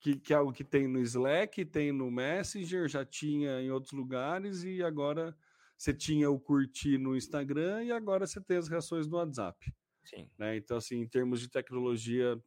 [0.00, 3.92] que, que é algo que tem no Slack, tem no Messenger, já tinha em outros
[3.92, 5.36] lugares, e agora
[5.76, 9.72] você tinha o curtir no Instagram e agora você tem as reações no WhatsApp.
[10.04, 10.28] Sim.
[10.36, 10.56] Né?
[10.56, 12.42] Então, assim, em termos de tecnologia,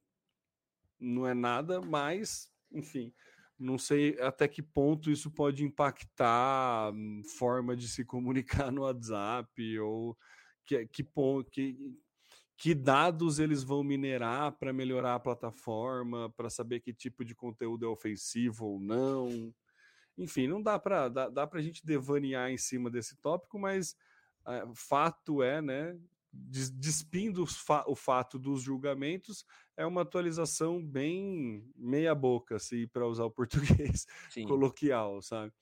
[1.00, 3.14] não é nada, mas, enfim,
[3.64, 6.94] não sei até que ponto isso pode impactar a
[7.38, 10.18] forma de se comunicar no WhatsApp ou
[10.66, 11.08] que, que,
[11.52, 11.98] que,
[12.58, 17.86] que dados eles vão minerar para melhorar a plataforma, para saber que tipo de conteúdo
[17.86, 19.54] é ofensivo ou não.
[20.18, 23.96] Enfim, não dá para dá, dá a gente devanear em cima desse tópico, mas
[24.48, 25.98] é, fato é, né?
[26.32, 27.46] Despindo
[27.86, 29.46] o fato dos julgamentos,
[29.78, 33.32] é uma atualização bem meia-boca, assim, para usar o
[33.96, 34.60] português Sim.
[34.64, 35.54] coloquial, sabe?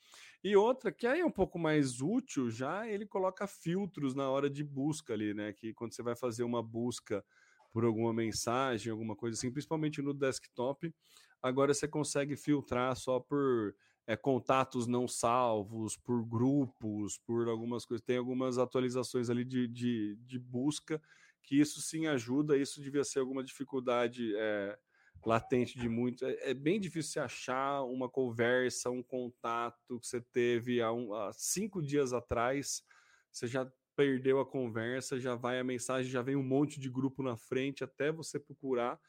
[0.43, 4.49] E outra, que aí é um pouco mais útil já, ele coloca filtros na hora
[4.49, 5.53] de busca ali, né?
[5.53, 7.23] Que quando você vai fazer uma busca
[7.71, 10.93] por alguma mensagem, alguma coisa assim, principalmente no desktop,
[11.41, 13.73] agora você consegue filtrar só por
[14.05, 18.03] é, contatos não salvos, por grupos, por algumas coisas.
[18.05, 21.01] Tem algumas atualizações ali de, de, de busca
[21.43, 22.57] que isso sim ajuda.
[22.57, 24.33] Isso devia ser alguma dificuldade.
[24.35, 24.77] É,
[25.25, 26.25] latente de muito.
[26.25, 31.31] É, é, bem difícil achar uma conversa, um contato que você teve há, um, há,
[31.33, 32.83] cinco dias atrás.
[33.31, 37.21] Você já perdeu a conversa, já vai a mensagem, já vem um monte de grupo
[37.21, 38.99] na frente até você procurar.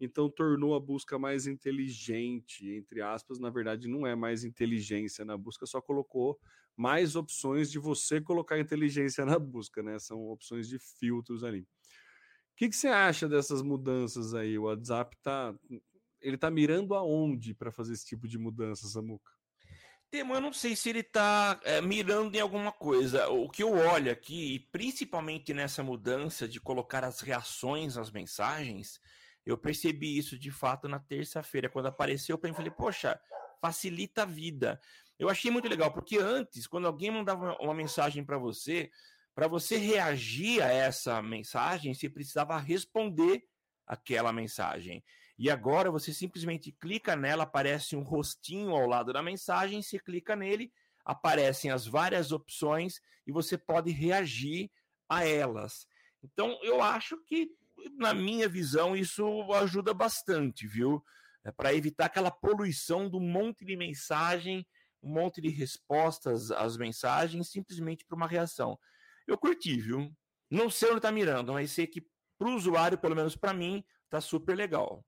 [0.00, 3.38] Então tornou a busca mais inteligente, entre aspas.
[3.38, 6.38] Na verdade, não é mais inteligência na busca, só colocou
[6.76, 9.98] mais opções de você colocar inteligência na busca, né?
[9.98, 11.66] São opções de filtros ali.
[12.62, 14.56] Que, que você acha dessas mudanças aí?
[14.56, 15.52] O WhatsApp tá.
[16.20, 19.32] Ele tá mirando aonde para fazer esse tipo de mudança, Samuca?
[20.08, 23.28] Temo, eu não sei se ele está é, mirando em alguma coisa.
[23.30, 29.00] O que eu olho aqui, principalmente nessa mudança de colocar as reações às mensagens,
[29.44, 33.20] eu percebi isso de fato na terça-feira, quando apareceu para mim, falei, poxa,
[33.60, 34.80] facilita a vida.
[35.18, 38.88] Eu achei muito legal, porque antes, quando alguém mandava uma mensagem para você,
[39.34, 43.42] para você reagir a essa mensagem, você precisava responder
[43.86, 45.02] aquela mensagem.
[45.38, 50.36] E agora você simplesmente clica nela, aparece um rostinho ao lado da mensagem, você clica
[50.36, 50.72] nele,
[51.04, 54.70] aparecem as várias opções e você pode reagir
[55.08, 55.86] a elas.
[56.22, 57.50] Então, eu acho que,
[57.98, 61.02] na minha visão, isso ajuda bastante, viu?
[61.44, 64.64] É para evitar aquela poluição do monte de mensagem,
[65.02, 68.78] um monte de respostas às mensagens, simplesmente para uma reação.
[69.26, 70.10] Eu curti, viu?
[70.50, 72.06] Não sei onde está mirando, mas sei que
[72.38, 75.04] para o usuário, pelo menos para mim, tá super legal.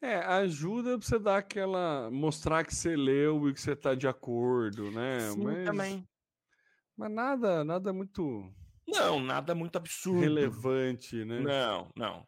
[0.00, 2.10] É, ajuda pra você dar aquela.
[2.10, 5.30] mostrar que você leu e que você tá de acordo, né?
[5.30, 6.08] Sim, mas, também.
[6.96, 8.52] Mas nada, nada muito.
[8.86, 10.20] Não, nada muito absurdo.
[10.20, 11.40] Relevante, né?
[11.40, 12.26] Não, não.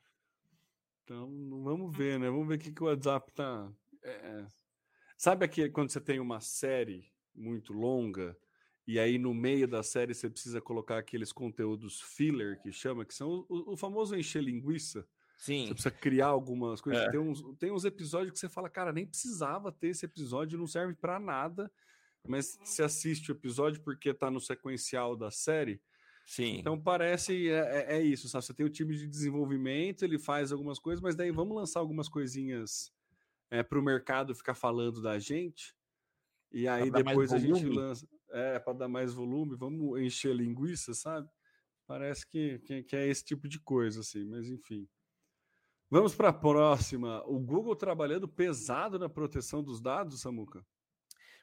[1.04, 1.26] Então,
[1.62, 2.28] vamos ver, né?
[2.28, 3.70] Vamos ver o que, que o WhatsApp tá.
[4.02, 4.46] É...
[5.16, 8.36] Sabe aqui quando você tem uma série muito longa
[8.88, 13.14] e aí no meio da série você precisa colocar aqueles conteúdos filler que chama, que
[13.14, 15.06] são o, o famoso encher linguiça?
[15.36, 15.66] Sim.
[15.66, 17.02] Você precisa criar algumas coisas.
[17.02, 17.10] É.
[17.10, 20.66] Tem, uns, tem uns episódios que você fala, cara, nem precisava ter esse episódio, não
[20.66, 21.70] serve para nada.
[22.26, 25.82] Mas você assiste o episódio porque tá no sequencial da série.
[26.24, 26.56] Sim.
[26.58, 28.46] Então parece é, é, é isso, sabe?
[28.46, 32.08] Você tem o time de desenvolvimento, ele faz algumas coisas, mas daí vamos lançar algumas
[32.08, 32.90] coisinhas
[33.50, 35.76] é, para o mercado ficar falando da gente.
[36.50, 38.08] E aí depois a gente lança.
[38.30, 41.28] É, para dar mais volume, vamos encher linguiça, sabe?
[41.86, 44.86] Parece que, que, que é esse tipo de coisa, assim, mas enfim.
[45.90, 47.22] Vamos para a próxima.
[47.26, 50.62] O Google trabalhando pesado na proteção dos dados, Samuca?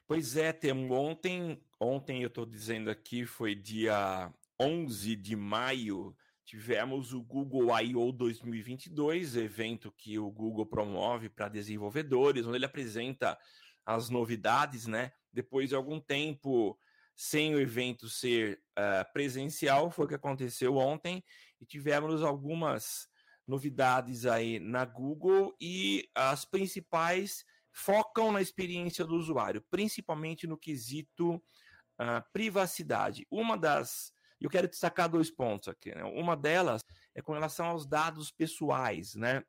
[0.06, 0.94] Pois é, Temo.
[0.94, 8.12] Ontem, ontem eu estou dizendo aqui, foi dia 11 de maio, tivemos o Google I.O.
[8.12, 13.36] 2022, evento que o Google promove para desenvolvedores, onde ele apresenta
[13.84, 15.12] as novidades, né?
[15.36, 16.78] Depois de algum tempo
[17.14, 21.22] sem o evento ser uh, presencial, foi o que aconteceu ontem,
[21.60, 23.06] e tivemos algumas
[23.46, 31.34] novidades aí na Google e as principais focam na experiência do usuário, principalmente no quesito
[31.34, 33.26] uh, privacidade.
[33.30, 34.12] Uma das.
[34.40, 35.94] Eu quero destacar dois pontos aqui.
[35.94, 36.02] Né?
[36.02, 36.82] Uma delas
[37.14, 39.42] é com relação aos dados pessoais, né?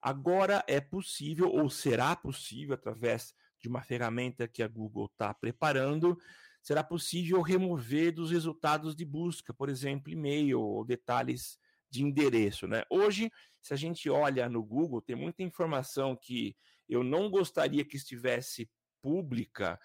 [0.00, 3.34] Agora é possível, ou será possível, através
[3.66, 6.16] de uma ferramenta que a Google está preparando,
[6.62, 11.58] será possível remover dos resultados de busca, por exemplo, e-mail ou detalhes
[11.90, 12.84] de endereço, né?
[12.88, 16.56] Hoje, se a gente olha no Google, tem muita informação que
[16.88, 18.70] eu não gostaria que estivesse
[19.02, 19.80] pública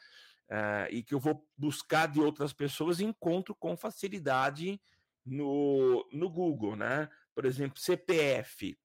[0.50, 4.80] uh, e que eu vou buscar de outras pessoas e encontro com facilidade
[5.26, 7.10] no, no Google, né?
[7.34, 8.78] Por exemplo, CPF.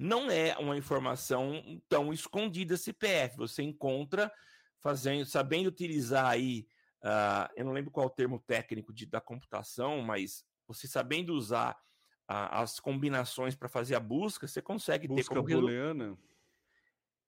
[0.00, 3.36] Não é uma informação tão escondida CPF.
[3.36, 4.32] Você encontra
[4.80, 6.66] fazendo, sabendo utilizar aí,
[7.04, 11.34] uh, eu não lembro qual é o termo técnico de, da computação, mas você sabendo
[11.34, 11.78] usar
[12.26, 16.16] a, as combinações para fazer a busca, você consegue busca ter como booleana.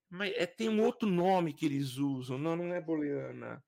[0.08, 2.38] Mas é, tem um outro nome que eles usam.
[2.38, 3.62] Não, não é booleana.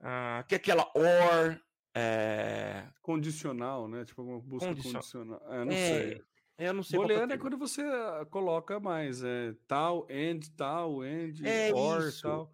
[0.00, 1.60] Ah, que é aquela OR.
[1.94, 2.84] É...
[3.00, 4.04] Condicional, né?
[4.04, 4.92] Tipo uma busca Condicion...
[4.94, 5.40] condicional.
[5.52, 6.24] É, não é, sei.
[6.58, 6.98] Eu não sei.
[6.98, 9.22] Booleana é quando você ah, coloca mais.
[9.22, 12.22] É, tal, end, tal, end, é or, isso.
[12.22, 12.52] tal.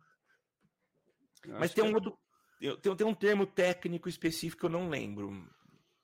[1.47, 1.95] Mas tem um é...
[1.95, 2.19] outro.
[2.83, 5.49] Tem, tem um termo técnico específico que eu não lembro.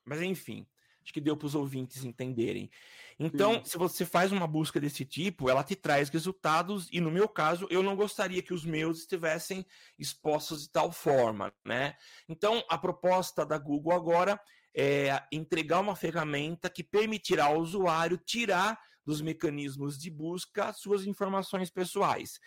[0.05, 0.67] Mas enfim.
[1.03, 2.71] Acho que deu para os ouvintes entenderem.
[3.19, 3.65] Então, Sim.
[3.65, 7.67] se você faz uma busca desse tipo, ela te traz resultados, e no meu caso,
[7.71, 9.67] eu não gostaria que os meus estivessem
[9.99, 11.97] expostos de tal forma, né?
[12.29, 14.41] Então, a proposta da Google agora
[14.77, 21.71] é entregar uma ferramenta que permitirá ao usuário tirar dos mecanismos de busca suas informações
[21.71, 22.39] pessoais.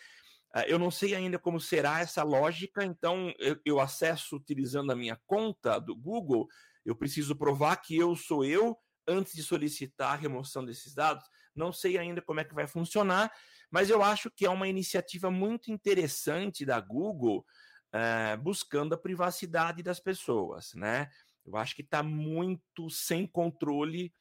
[0.53, 3.33] Ah, eu não sei ainda como será essa lógica, então
[3.65, 6.47] eu acesso utilizando a minha conta do Google
[6.85, 11.23] eu preciso provar que eu sou eu antes de solicitar a remoção desses dados.
[11.55, 13.31] Não sei ainda como é que vai funcionar,
[13.71, 17.45] mas eu acho que é uma iniciativa muito interessante da Google
[17.93, 21.09] uh, buscando a privacidade das pessoas, né?
[21.45, 24.13] Eu acho que está muito sem controle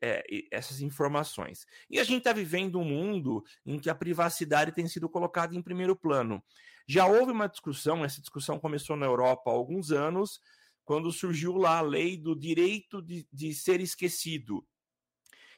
[0.00, 1.66] é, essas informações.
[1.90, 5.62] E a gente está vivendo um mundo em que a privacidade tem sido colocada em
[5.62, 6.42] primeiro plano.
[6.86, 10.40] Já houve uma discussão, essa discussão começou na Europa há alguns anos,
[10.84, 14.64] quando surgiu lá a lei do direito de, de ser esquecido.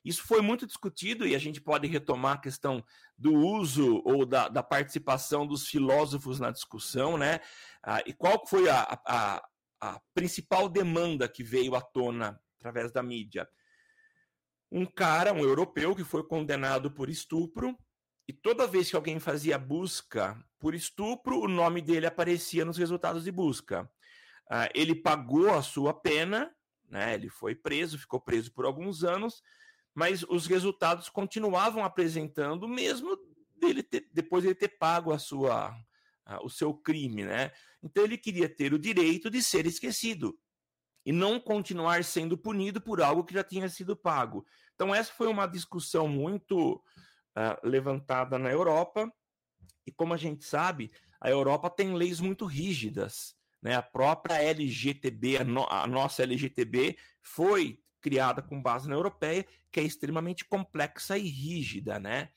[0.02, 2.82] Isso foi muito discutido e a gente pode retomar a questão
[3.16, 7.40] do uso ou da, da participação dos filósofos na discussão, né?
[7.82, 9.48] Ah, e qual foi a, a,
[9.80, 13.48] a principal demanda que veio à tona através da mídia?
[14.70, 17.76] Um cara, um europeu, que foi condenado por estupro,
[18.28, 23.24] e toda vez que alguém fazia busca por estupro, o nome dele aparecia nos resultados
[23.24, 23.90] de busca.
[24.50, 26.54] Uh, ele pagou a sua pena,
[26.90, 27.14] né?
[27.14, 29.42] Ele foi preso, ficou preso por alguns anos,
[29.94, 33.16] mas os resultados continuavam apresentando, mesmo
[33.56, 37.50] dele ter, depois de ele ter pago a sua, uh, o seu crime, né?
[37.82, 40.38] Então ele queria ter o direito de ser esquecido.
[41.06, 44.44] e não continuar sendo punido por algo que já tinha sido pago.
[44.74, 49.10] Então, essa foi uma discussão muito uh, levantada na Europa,
[49.86, 53.34] e como a gente sabe, a Europa tem leis muito rígidas.
[53.62, 53.74] Né?
[53.74, 59.80] A própria LGTB, a, no, a nossa LGTB, foi criada com base na europeia, que
[59.80, 62.28] é extremamente complexa e rígida, né?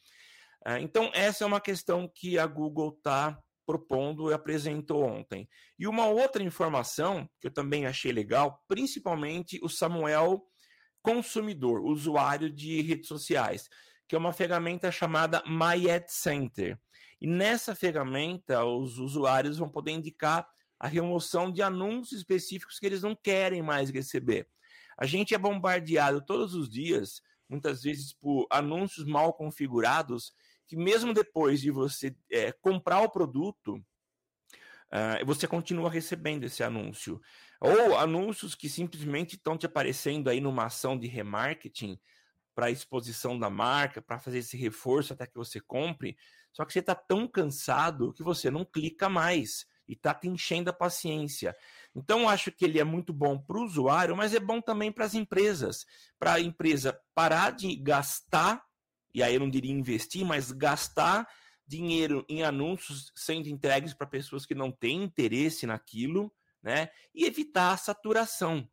[0.66, 5.48] Ah, então, essa é uma questão que a Google está propondo e apresentou ontem.
[5.78, 10.44] E uma outra informação que eu também achei legal, principalmente o Samuel
[11.02, 13.68] consumidor, usuário de redes sociais,
[14.08, 16.80] que é uma ferramenta chamada My Ad Center.
[17.20, 20.48] E nessa ferramenta, os usuários vão poder indicar
[20.80, 24.48] a remoção de anúncios específicos que eles não querem mais receber.
[24.98, 30.34] A gente é bombardeado todos os dias, muitas vezes por anúncios mal configurados,
[30.72, 37.20] que mesmo depois de você é, comprar o produto, uh, você continua recebendo esse anúncio.
[37.60, 42.00] Ou anúncios que simplesmente estão te aparecendo aí numa ação de remarketing
[42.56, 46.16] para exposição da marca, para fazer esse reforço até que você compre.
[46.54, 50.70] Só que você está tão cansado que você não clica mais e está te enchendo
[50.70, 51.54] a paciência.
[51.94, 55.04] Então, acho que ele é muito bom para o usuário, mas é bom também para
[55.04, 55.86] as empresas.
[56.18, 58.64] Para a empresa parar de gastar,
[59.14, 61.28] e aí eu não diria investir, mas gastar
[61.66, 66.90] dinheiro em anúncios sendo entregues para pessoas que não têm interesse naquilo, né?
[67.14, 68.68] E evitar a saturação.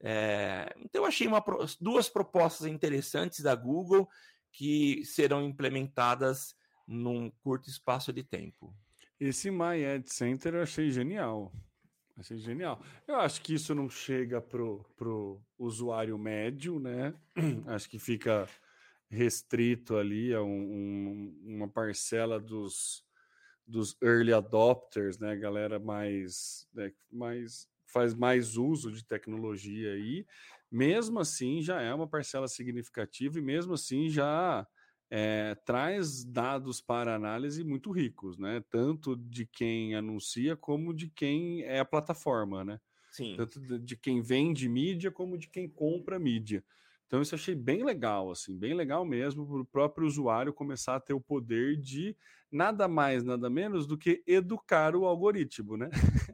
[0.00, 1.42] É, então, eu achei uma,
[1.80, 4.08] duas propostas interessantes da Google
[4.52, 6.54] que serão implementadas
[6.86, 8.74] num curto espaço de tempo.
[9.18, 11.52] Esse My Ad Center eu achei genial.
[12.16, 12.80] Achei genial.
[13.08, 17.12] Eu acho que isso não chega pro, pro usuário médio, né?
[17.66, 18.46] Acho que fica
[19.10, 23.04] restrito ali a um, um, uma parcela dos,
[23.66, 25.36] dos early adopters, né?
[25.36, 26.92] Galera mais, né?
[27.10, 30.26] mais faz mais uso de tecnologia aí.
[30.70, 34.66] Mesmo assim, já é uma parcela significativa e mesmo assim já
[35.10, 38.62] é, traz dados para análise muito ricos, né?
[38.70, 42.80] Tanto de quem anuncia como de quem é a plataforma, né?
[43.10, 43.36] Sim.
[43.36, 46.64] Tanto de quem vende mídia como de quem compra mídia.
[47.06, 50.96] Então isso eu achei bem legal, assim, bem legal mesmo para o próprio usuário começar
[50.96, 52.16] a ter o poder de
[52.50, 55.90] nada mais, nada menos do que educar o algoritmo, né?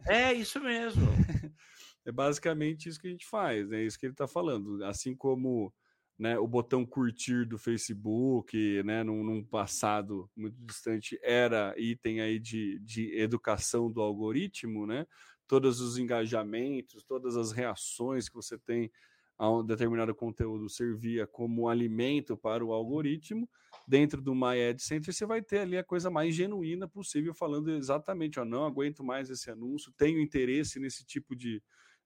[0.07, 1.07] É isso mesmo.
[2.05, 4.85] é basicamente isso que a gente faz, é isso que ele está falando.
[4.85, 5.73] Assim como
[6.21, 12.39] né, o botão curtir do Facebook, né, num, num, passado muito distante, era item aí
[12.39, 15.07] de, de educação do algoritmo, né?
[15.47, 18.93] Todos os engajamentos, todas as reações que você tem
[19.41, 23.49] a um determinado conteúdo servia como alimento para o algoritmo.
[23.89, 27.71] Dentro do My Ad Center, você vai ter ali a coisa mais genuína possível, falando
[27.71, 31.63] exatamente: ó, não aguento mais esse anúncio, tenho interesse nesse tipo de,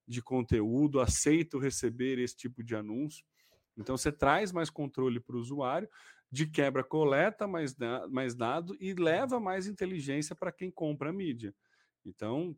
[0.07, 3.25] de conteúdo, aceito receber esse tipo de anúncio.
[3.77, 5.89] Então você traz mais controle para o usuário,
[6.31, 7.75] de quebra coleta mais,
[8.09, 11.53] mais dado e leva mais inteligência para quem compra a mídia.
[12.05, 12.55] Então,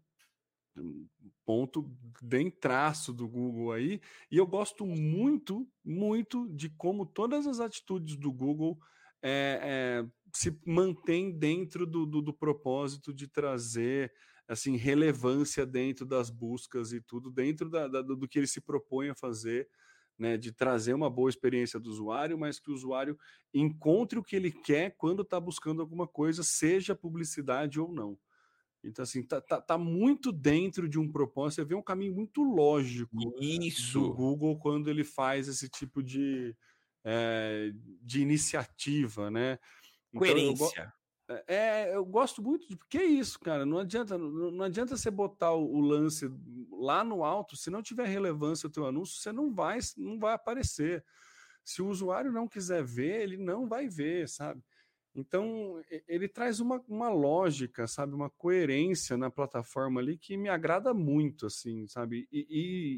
[1.46, 1.90] ponto
[2.22, 4.02] bem traço do Google aí.
[4.32, 8.78] E eu gosto muito, muito de como todas as atitudes do Google
[9.22, 14.14] é, é, se mantêm dentro do, do, do, propósito de trazer
[14.48, 19.10] assim relevância dentro das buscas e tudo, dentro da, da, do que ele se propõe
[19.10, 19.68] a fazer
[20.18, 23.18] né, de trazer uma boa experiência do usuário, mas que o usuário
[23.54, 28.18] encontre o que ele quer quando está buscando alguma coisa, seja publicidade ou não.
[28.88, 31.56] Então, assim, tá, tá, tá, muito dentro de um propósito.
[31.62, 34.00] Você vê um caminho muito lógico Isso.
[34.00, 36.56] do Google quando ele faz esse tipo de,
[37.04, 37.72] é,
[38.02, 39.60] de iniciativa, né?
[40.10, 40.94] Então, Coerência.
[41.30, 43.66] É, é, eu gosto muito de porque é isso, cara.
[43.66, 46.32] Não adianta, não, não adianta você botar o, o, lance
[46.72, 47.58] lá no alto.
[47.58, 51.04] Se não tiver relevância o teu anúncio, você não vai, não vai aparecer.
[51.66, 54.64] Se o usuário não quiser ver, ele não vai ver, sabe?
[55.18, 60.94] Então ele traz uma, uma lógica, sabe, uma coerência na plataforma ali que me agrada
[60.94, 62.28] muito, assim, sabe?
[62.32, 62.46] E,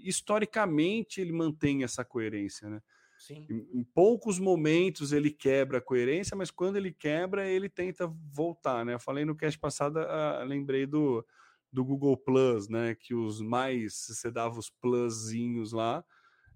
[0.04, 2.82] e historicamente ele mantém essa coerência, né?
[3.18, 3.46] Sim.
[3.50, 8.86] Em, em, poucos momentos ele quebra a coerência, mas quando ele quebra, ele tenta voltar,
[8.86, 8.96] né?
[8.96, 11.26] Eu falei no cast passado, uh, lembrei do,
[11.72, 12.96] do Google Plus, né?
[12.96, 16.04] Que os mais, você dava os plusinhos lá,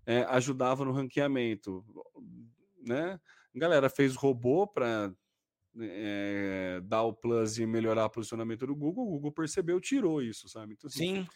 [0.05, 1.85] é, ajudava no ranqueamento,
[2.85, 3.17] né?
[3.55, 5.13] A galera fez robô para
[5.79, 10.47] é, dar o plus e melhorar o posicionamento do Google, o Google percebeu, tirou isso,
[10.49, 10.73] sabe?
[10.73, 11.27] Então, assim, Sim.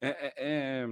[0.00, 0.86] É, é, é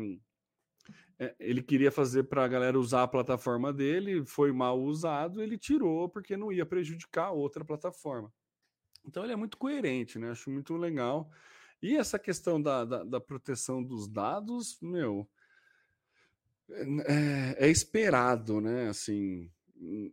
[1.20, 5.58] é, ele queria fazer para a galera usar a plataforma dele, foi mal usado, ele
[5.58, 8.32] tirou porque não ia prejudicar outra plataforma.
[9.04, 10.30] Então ele é muito coerente, né?
[10.30, 11.30] Acho muito legal.
[11.82, 15.28] E essa questão da, da, da proteção dos dados, meu,
[17.06, 18.88] É, é, esperado, né?
[18.88, 19.50] Assim,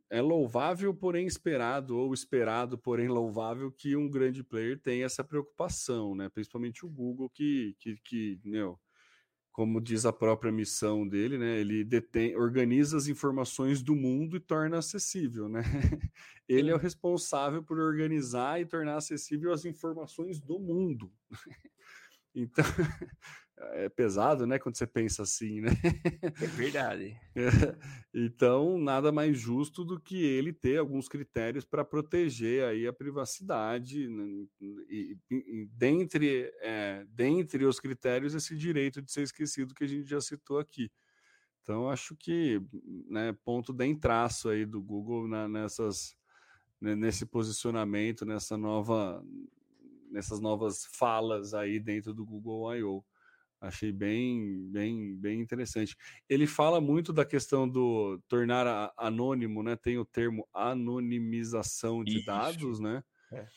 [0.10, 6.16] é louvável, porém esperado, ou esperado, porém louvável, que um grande player tenha essa preocupação,
[6.16, 6.30] né?
[6.30, 8.80] Principalmente o Google, que, que, que meu,
[9.52, 11.60] como diz a própria missão dele, né?
[11.60, 15.62] Ele detém, organiza as informações do mundo e torna acessível, né?
[16.48, 21.12] Ele é o responsável por organizar e tornar acessível as informações do mundo.
[22.40, 22.64] Então,
[23.60, 25.72] é pesado, né, quando você pensa assim, né?
[26.24, 27.20] É verdade.
[28.14, 34.08] então, nada mais justo do que ele ter alguns critérios para proteger aí a privacidade
[34.08, 34.46] né?
[34.62, 40.08] e, e, dentre, é, dentre os critérios esse direito de ser esquecido que a gente
[40.08, 40.92] já citou aqui.
[41.64, 42.62] Então, acho que,
[43.10, 46.16] né, ponto de traço aí do Google na, nessas,
[46.80, 49.22] né, nesse posicionamento, nessa nova,
[50.10, 53.04] nessas novas falas aí dentro do Google I.O.
[53.60, 55.96] Achei bem, bem, bem interessante.
[56.30, 59.76] Ele fala muito da questão do tornar anônimo, né?
[59.76, 62.20] Tem o termo anonimização de Isso.
[62.20, 63.04] dados, né?
[63.32, 63.52] É.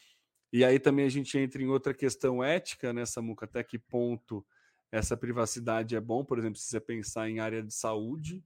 [0.52, 4.44] E aí também a gente entra em outra questão ética nessa muca, até que ponto
[4.90, 8.44] essa privacidade é bom, por exemplo, se você pensar em área de saúde,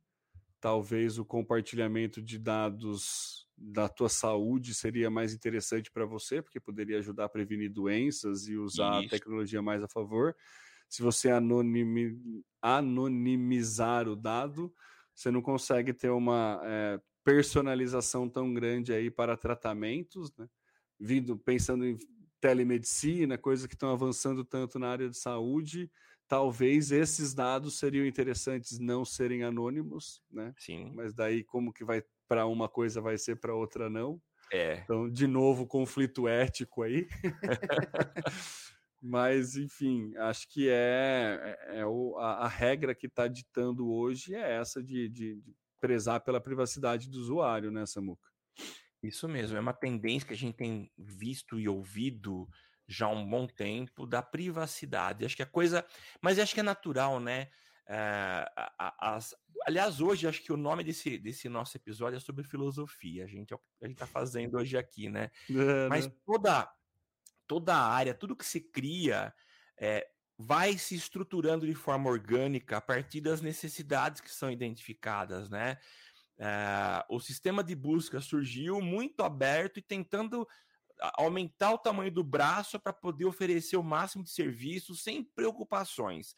[0.61, 6.99] talvez o compartilhamento de dados da tua saúde seria mais interessante para você, porque poderia
[6.99, 9.01] ajudar a prevenir doenças e usar Isso.
[9.01, 10.37] a tecnologia mais a favor
[10.95, 12.17] se você anonimi,
[12.63, 14.73] anonimizar o dado,
[15.13, 20.47] você não consegue ter uma é, personalização tão grande aí para tratamentos, né?
[21.01, 21.99] Vindo, pensando em
[22.41, 25.91] telemedicina, coisas que estão avançando tanto na área de saúde,
[26.29, 30.55] talvez esses dados seriam interessantes não serem anônimos, né?
[30.57, 30.93] Sim.
[30.95, 34.23] Mas daí como que vai para uma coisa vai ser para outra não?
[34.53, 34.79] É.
[34.85, 37.09] Então, de novo, conflito ético aí.
[39.07, 44.35] Mas, enfim, acho que é, é, é o, a, a, regra que está ditando hoje
[44.35, 48.27] é essa de, de, de, prezar pela privacidade do usuário, né, Samuca?
[49.03, 52.49] Isso mesmo, é uma tendência que a gente tem visto e ouvido
[52.89, 55.27] já há um bom tempo da privacidade.
[55.27, 55.85] Acho que a coisa.
[56.23, 57.51] Mas acho que é natural, né?
[57.87, 58.47] É,
[58.99, 59.37] as,
[59.67, 63.25] aliás, hoje acho que o nome desse, desse nosso episódio é sobre filosofia.
[63.25, 65.31] A gente a gente está fazendo hoje aqui, né?
[65.51, 66.13] É, Mas né?
[66.25, 66.73] toda
[67.47, 69.33] toda a área, tudo que se cria
[69.79, 70.07] é,
[70.39, 75.79] vai se estruturando de forma orgânica a partir das necessidades que são identificadas, né?
[76.37, 80.47] É, o sistema de busca surgiu muito aberto e tentando
[81.15, 86.35] aumentar o tamanho do braço para poder oferecer o máximo de serviços sem preocupações.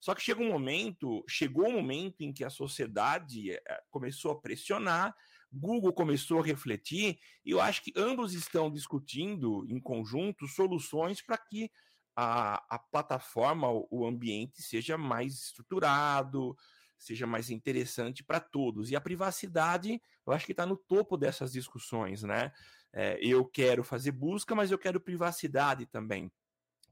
[0.00, 4.40] Só que chega um momento, chegou um momento em que a sociedade é, começou a
[4.40, 5.14] pressionar
[5.54, 11.38] Google começou a refletir, e eu acho que ambos estão discutindo em conjunto soluções para
[11.38, 11.70] que
[12.16, 16.56] a, a plataforma, o ambiente seja mais estruturado,
[16.98, 18.90] seja mais interessante para todos.
[18.90, 22.52] E a privacidade, eu acho que está no topo dessas discussões, né?
[22.92, 26.30] É, eu quero fazer busca, mas eu quero privacidade também.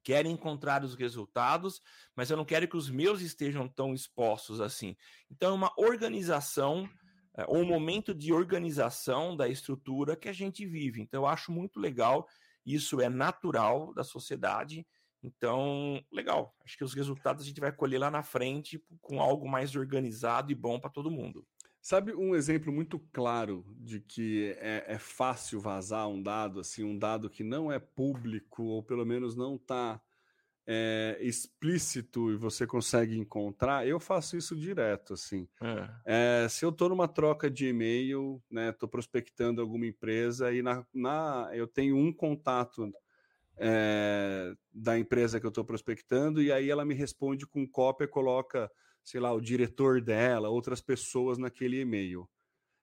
[0.02, 1.80] Quero encontrar os resultados,
[2.16, 4.96] mas eu não quero que os meus estejam tão expostos assim.
[5.30, 6.88] Então, é uma organização
[7.34, 11.00] é, um momento de organização da estrutura que a gente vive.
[11.00, 12.26] Então, eu acho muito legal,
[12.64, 14.86] isso é natural da sociedade.
[15.22, 16.54] Então, legal.
[16.64, 20.50] Acho que os resultados a gente vai colher lá na frente com algo mais organizado
[20.50, 21.46] e bom para todo mundo.
[21.80, 26.96] Sabe um exemplo muito claro de que é, é, fácil vazar um dado, assim, um
[26.96, 30.00] dado que não é público, ou pelo menos não está
[30.66, 35.48] é, explícito e você consegue encontrar, eu faço isso direto, assim.
[35.60, 36.44] É.
[36.44, 40.86] É, se eu estou numa troca de e-mail, né, estou prospectando alguma empresa e na,
[40.94, 42.92] na eu tenho um contato
[43.56, 48.70] é, da empresa que eu estou prospectando e aí ela me responde com cópia, coloca,
[49.02, 52.22] sei lá, o diretor dela, outras pessoas naquele e-mail.
[52.22, 52.28] O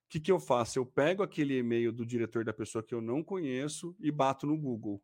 [0.10, 0.80] que, que eu faço?
[0.80, 4.58] Eu pego aquele e-mail do diretor da pessoa que eu não conheço e bato no
[4.58, 5.02] Google.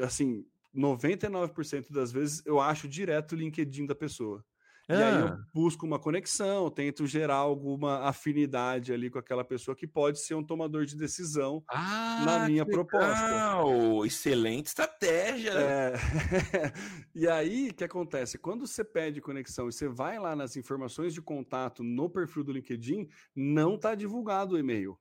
[0.00, 0.46] Assim,
[0.76, 4.44] 99% das vezes eu acho direto o LinkedIn da pessoa.
[4.88, 4.94] Ah.
[4.94, 5.44] E aí eu ah.
[5.52, 10.44] busco uma conexão, tento gerar alguma afinidade ali com aquela pessoa que pode ser um
[10.44, 13.26] tomador de decisão ah, na minha proposta.
[13.26, 14.06] Legal.
[14.06, 15.52] Excelente estratégia.
[15.52, 15.94] É...
[17.14, 18.38] e aí, o que acontece?
[18.38, 22.52] Quando você pede conexão e você vai lá nas informações de contato no perfil do
[22.52, 24.96] LinkedIn, não está divulgado o e-mail.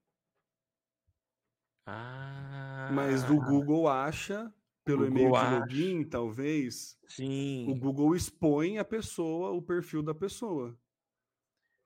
[1.86, 2.90] Ah.
[2.92, 4.52] Mas o Google acha
[4.86, 7.66] pelo e-mail de login, talvez, Sim.
[7.68, 10.78] o Google expõe a pessoa, o perfil da pessoa.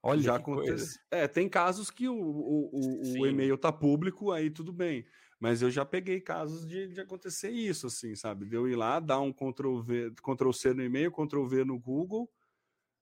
[0.04, 1.00] Olha, já acontece.
[1.10, 5.06] É, tem casos que o, o, o, e-mail tá público, aí tudo bem.
[5.40, 8.46] Mas eu já peguei casos de, de acontecer isso, assim, sabe?
[8.46, 11.80] De eu ir lá, dar um Ctrl V, Ctrl C no e-mail, Ctrl V no
[11.80, 12.30] Google,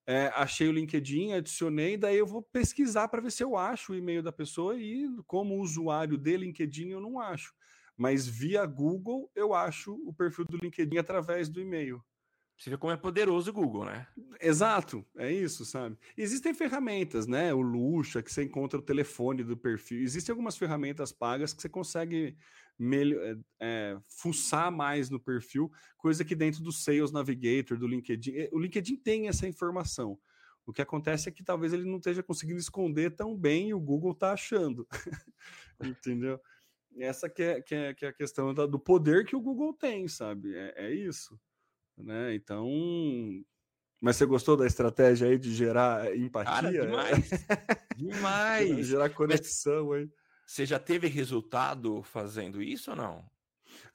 [0.06, 3.95] é, achei o LinkedIn, adicionei, daí eu vou pesquisar para ver se eu acho o
[3.95, 7.54] e-mail da pessoa e como usuário de LinkedIn eu não acho.
[7.98, 12.02] Mas via Google eu acho o perfil do LinkedIn através do e-mail.
[12.58, 14.08] Você vê como é poderoso o Google, né?
[14.41, 15.95] Exato, é isso, sabe?
[16.18, 17.54] Existem ferramentas, né?
[17.54, 20.02] O Luxa, que você encontra o telefone do perfil.
[20.02, 22.36] Existem algumas ferramentas pagas que você consegue
[22.78, 28.36] melhor, é, é, fuçar mais no perfil, coisa que dentro do Sales Navigator, do LinkedIn.
[28.36, 30.18] Eh, o LinkedIn tem essa informação.
[30.66, 33.80] O que acontece é que talvez ele não esteja conseguindo esconder tão bem e o
[33.80, 34.88] Google está achando.
[35.80, 36.41] Entendeu?
[37.00, 39.74] Essa que é, que é, que é a questão da, do poder que o Google
[39.74, 40.56] tem, sabe?
[40.56, 41.39] É, é isso
[41.98, 42.36] né?
[42.36, 42.68] Então,
[44.02, 46.54] mas você gostou da estratégia aí de gerar empatia?
[46.54, 47.30] Cara, demais!
[47.98, 48.86] demais!
[48.86, 50.10] gerar conexão aí.
[50.45, 53.30] Você já teve resultado fazendo isso ou não?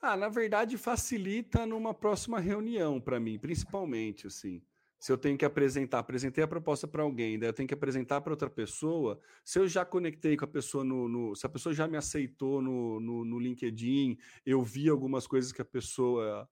[0.00, 4.62] Ah, na verdade facilita numa próxima reunião para mim, principalmente assim.
[5.03, 8.20] Se eu tenho que apresentar, apresentei a proposta para alguém, daí eu tenho que apresentar
[8.20, 9.18] para outra pessoa.
[9.44, 12.62] Se eu já conectei com a pessoa no, no se a pessoa já me aceitou
[12.62, 16.48] no, no, no LinkedIn, eu vi algumas coisas que a pessoa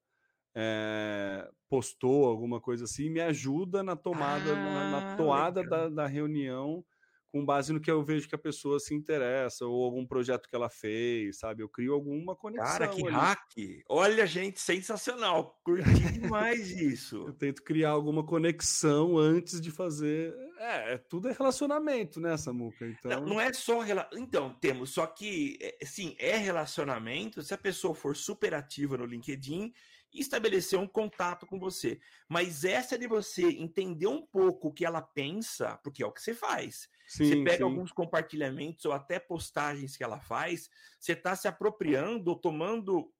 [0.53, 5.87] é, postou, alguma coisa assim, me ajuda na tomada, ah, na, na, ah, toada da,
[5.87, 6.83] da, reunião,
[7.31, 10.55] com base no que eu vejo que a pessoa se interessa, ou algum projeto que
[10.55, 11.63] ela fez, sabe?
[11.63, 12.71] Eu crio alguma conexão.
[12.71, 13.11] Cara, que ali.
[13.11, 13.83] hack!
[13.87, 15.59] Olha, gente, sensacional!
[15.63, 17.25] Curti demais isso.
[17.27, 20.35] Eu tento criar alguma conexão antes de fazer.
[20.57, 22.85] É, é tudo é relacionamento, né, Samuca?
[22.85, 23.11] Então...
[23.11, 23.79] Não, não é só.
[23.79, 24.09] Rela...
[24.13, 27.41] Então, temos, só que, é, sim, é relacionamento.
[27.41, 29.73] Se a pessoa for super ativa no LinkedIn
[30.13, 31.99] e estabelecer um contato com você.
[32.27, 36.21] Mas essa de você entender um pouco o que ela pensa, porque é o que
[36.21, 36.89] você faz.
[37.07, 37.63] Sim, você pega sim.
[37.63, 43.11] alguns compartilhamentos ou até postagens que ela faz, você está se apropriando, tomando,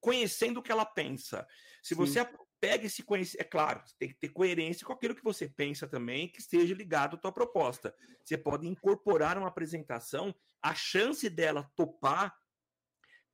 [0.00, 1.46] conhecendo o que ela pensa.
[1.82, 1.94] Se sim.
[1.94, 2.20] você
[2.60, 6.28] pega esse conhecimento, é claro, tem que ter coerência com aquilo que você pensa também,
[6.28, 7.92] que esteja ligado à tua proposta.
[8.24, 12.32] Você pode incorporar uma apresentação, a chance dela topar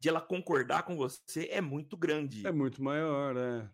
[0.00, 2.46] de ela concordar com você é muito grande.
[2.46, 3.68] É muito maior, é.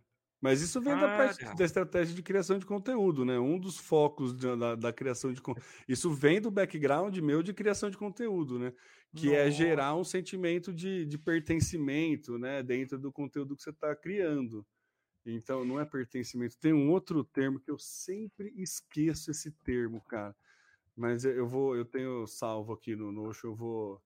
[0.45, 3.39] Mas isso vem da parte da estratégia de criação de conteúdo, né?
[3.39, 5.41] Um dos focos de, da, da, criação de
[5.89, 8.71] isso vem do background meu de criação de conteúdo, né?
[9.17, 9.39] Que Nossa.
[9.39, 12.63] é gerar um sentimento de, de pertencimento, né?
[12.63, 14.67] Dentro do conteúdo que você está criando.
[15.25, 16.59] Então, não é pertencimento.
[16.59, 20.37] Tem um outro termo que eu sempre esqueço esse termo, cara.
[20.95, 24.03] Mas eu vou, eu tenho salvo aqui no Notion, eu vou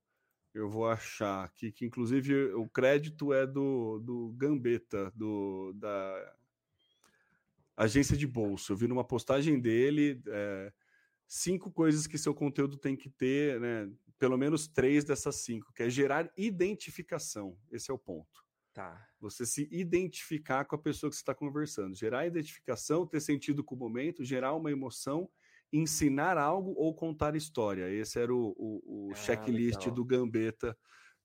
[0.59, 6.34] eu vou achar aqui, que inclusive o crédito é do, do Gambetta, do, da
[7.76, 8.72] agência de bolsa.
[8.72, 10.72] Eu vi numa postagem dele é,
[11.26, 13.90] cinco coisas que seu conteúdo tem que ter, né?
[14.18, 17.56] Pelo menos três dessas cinco, que é gerar identificação.
[17.70, 18.44] Esse é o ponto.
[18.72, 19.09] Tá.
[19.20, 21.94] Você se identificar com a pessoa que você está conversando.
[21.94, 25.30] Gerar identificação, ter sentido com o momento, gerar uma emoção
[25.72, 27.90] ensinar algo ou contar história.
[27.90, 29.94] Esse era o, o, o ah, checklist legal.
[29.94, 30.76] do Gambetta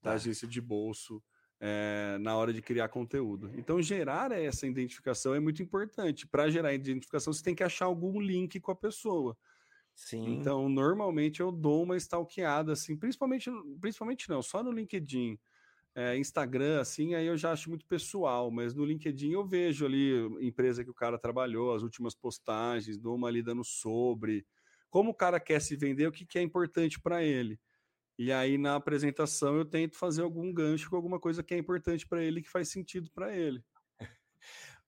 [0.01, 0.13] da ah.
[0.15, 1.23] agência de bolso
[1.59, 3.49] é, na hora de criar conteúdo.
[3.55, 6.27] Então, gerar essa identificação é muito importante.
[6.27, 9.37] Para gerar identificação, você tem que achar algum link com a pessoa.
[9.95, 10.33] Sim.
[10.33, 15.39] Então, normalmente eu dou uma stalkeada, assim, principalmente, principalmente não, só no LinkedIn
[15.95, 20.13] é, Instagram, assim, aí eu já acho muito pessoal, mas no LinkedIn eu vejo ali
[20.41, 24.45] empresa que o cara trabalhou, as últimas postagens, dou uma lida no sobre,
[24.89, 27.59] como o cara quer se vender, o que, que é importante para ele.
[28.17, 32.07] E aí na apresentação eu tento fazer algum gancho com alguma coisa que é importante
[32.07, 33.63] para ele, que faz sentido para ele.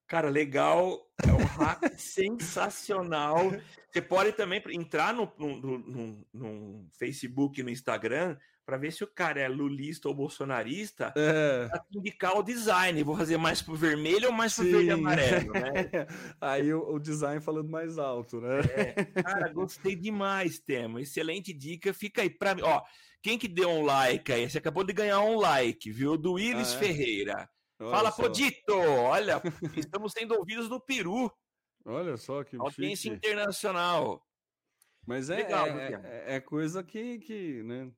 [0.08, 3.52] Cara, legal, é um hack sensacional.
[3.92, 9.08] Você pode também entrar no, no, no, no Facebook, no Instagram, para ver se o
[9.08, 11.68] cara é lulista ou bolsonarista, é.
[11.68, 13.04] pra indicar o design.
[13.04, 14.72] Vou fazer mais pro vermelho ou mais pro Sim.
[14.72, 16.08] verde e amarelo, né?
[16.42, 18.60] Aí o, o, design falando mais alto, né?
[18.76, 19.22] É.
[19.22, 21.00] Cara, gostei demais, Temo.
[21.00, 21.94] Excelente dica.
[21.94, 22.62] Fica aí para mim.
[22.64, 22.82] Ó,
[23.22, 24.50] quem que deu um like aí?
[24.50, 26.18] Você acabou de ganhar um like, viu?
[26.18, 26.80] Do Willis ah, é?
[26.80, 27.50] Ferreira.
[27.80, 28.24] Olha Fala, só.
[28.24, 28.74] Podito!
[28.74, 29.42] Olha,
[29.78, 31.32] estamos sendo ouvidos no Peru.
[31.84, 33.16] Olha só que Audiência chique.
[33.16, 34.26] internacional.
[35.06, 37.92] Mas é, Legal, é, é, é, coisa que, que né,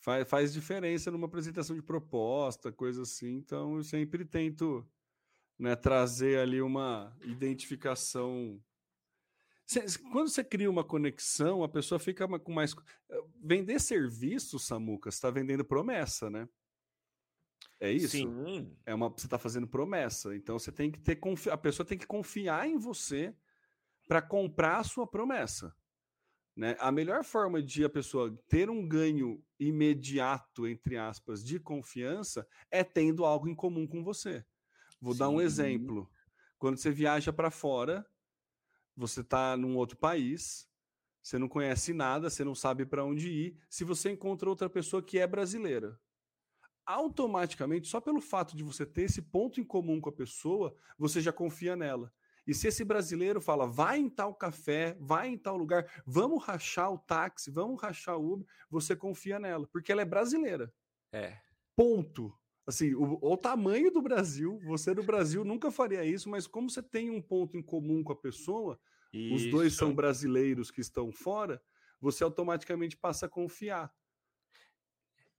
[0.00, 3.36] faz, faz diferença numa apresentação de proposta, coisa assim.
[3.36, 4.84] Então, eu sempre tento
[5.58, 8.60] né, trazer ali uma identificação.
[10.10, 12.74] Quando você cria uma conexão, a pessoa fica com mais.
[13.40, 16.48] Vender serviço, Samuca, você está vendendo promessa, né?
[17.80, 18.16] É isso?
[18.16, 18.74] Sim.
[18.86, 20.34] É uma, você está fazendo promessa.
[20.34, 21.50] Então você tem que ter confi...
[21.50, 23.34] a pessoa tem que confiar em você
[24.08, 25.74] para comprar a sua promessa.
[26.56, 26.76] Né?
[26.78, 32.84] A melhor forma de a pessoa ter um ganho imediato, entre aspas, de confiança é
[32.84, 34.44] tendo algo em comum com você.
[35.00, 35.18] Vou Sim.
[35.18, 36.08] dar um exemplo.
[36.58, 38.06] Quando você viaja para fora,
[38.96, 40.68] você está num outro país,
[41.20, 43.58] você não conhece nada, você não sabe para onde ir.
[43.68, 45.98] Se você encontra outra pessoa que é brasileira,
[46.86, 51.20] automaticamente, só pelo fato de você ter esse ponto em comum com a pessoa, você
[51.20, 52.12] já confia nela.
[52.46, 56.92] E se esse brasileiro fala, vai em tal café, vai em tal lugar, vamos rachar
[56.92, 60.72] o táxi, vamos rachar o Uber, você confia nela, porque ela é brasileira.
[61.12, 61.38] É.
[61.74, 62.32] Ponto.
[62.66, 66.82] Assim, o, o tamanho do Brasil, você do Brasil nunca faria isso, mas como você
[66.82, 68.78] tem um ponto em comum com a pessoa,
[69.12, 69.34] isso.
[69.34, 71.62] os dois são brasileiros que estão fora,
[72.00, 73.92] você automaticamente passa a confiar.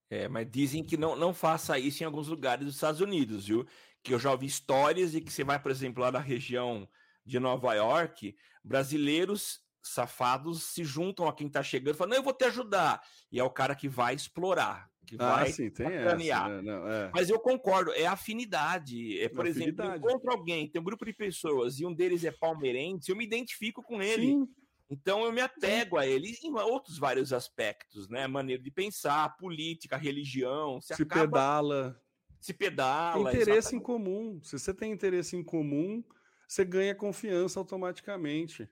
[0.09, 3.65] É, mas dizem que não, não faça isso em alguns lugares dos Estados Unidos, viu?
[4.03, 6.87] Que eu já ouvi histórias de que você vai, por exemplo, lá na região
[7.25, 12.23] de Nova York, brasileiros safados se juntam a quem tá chegando e falam, não, eu
[12.23, 13.01] vou te ajudar.
[13.31, 16.61] E é o cara que vai explorar, que ah, vai sim, tem essa, né?
[16.61, 17.11] não, é.
[17.13, 19.19] Mas eu concordo, é afinidade.
[19.21, 23.09] É, por exemplo, encontro alguém, tem um grupo de pessoas e um deles é palmeirense,
[23.09, 24.27] eu me identifico com ele.
[24.27, 24.47] Sim.
[24.89, 28.27] Então eu me apego a ele em outros vários aspectos, né?
[28.27, 30.79] Maneira de pensar, política, religião.
[30.79, 31.21] Se acaba...
[31.21, 32.01] pedala.
[32.39, 33.29] Se pedala.
[33.29, 33.75] Interesse exatamente.
[33.75, 34.39] em comum.
[34.43, 36.03] Se você tem interesse em comum,
[36.47, 38.69] você ganha confiança automaticamente.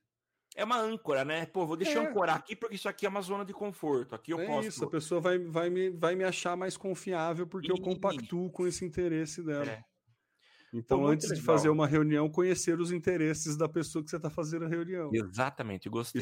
[0.56, 1.48] É uma âncora, né?
[1.48, 2.08] Pô, vou deixar é.
[2.08, 4.14] ancorar aqui porque isso aqui é uma zona de conforto.
[4.14, 4.68] Aqui eu é posso.
[4.68, 7.72] Isso, a pessoa vai, vai, me, vai me achar mais confiável porque e...
[7.72, 9.66] eu compactuo com esse interesse dela.
[9.66, 9.84] É.
[10.74, 11.40] Então, Pô, antes legal.
[11.40, 15.12] de fazer uma reunião, conhecer os interesses da pessoa que você está fazendo a reunião.
[15.14, 16.22] Exatamente, gostei.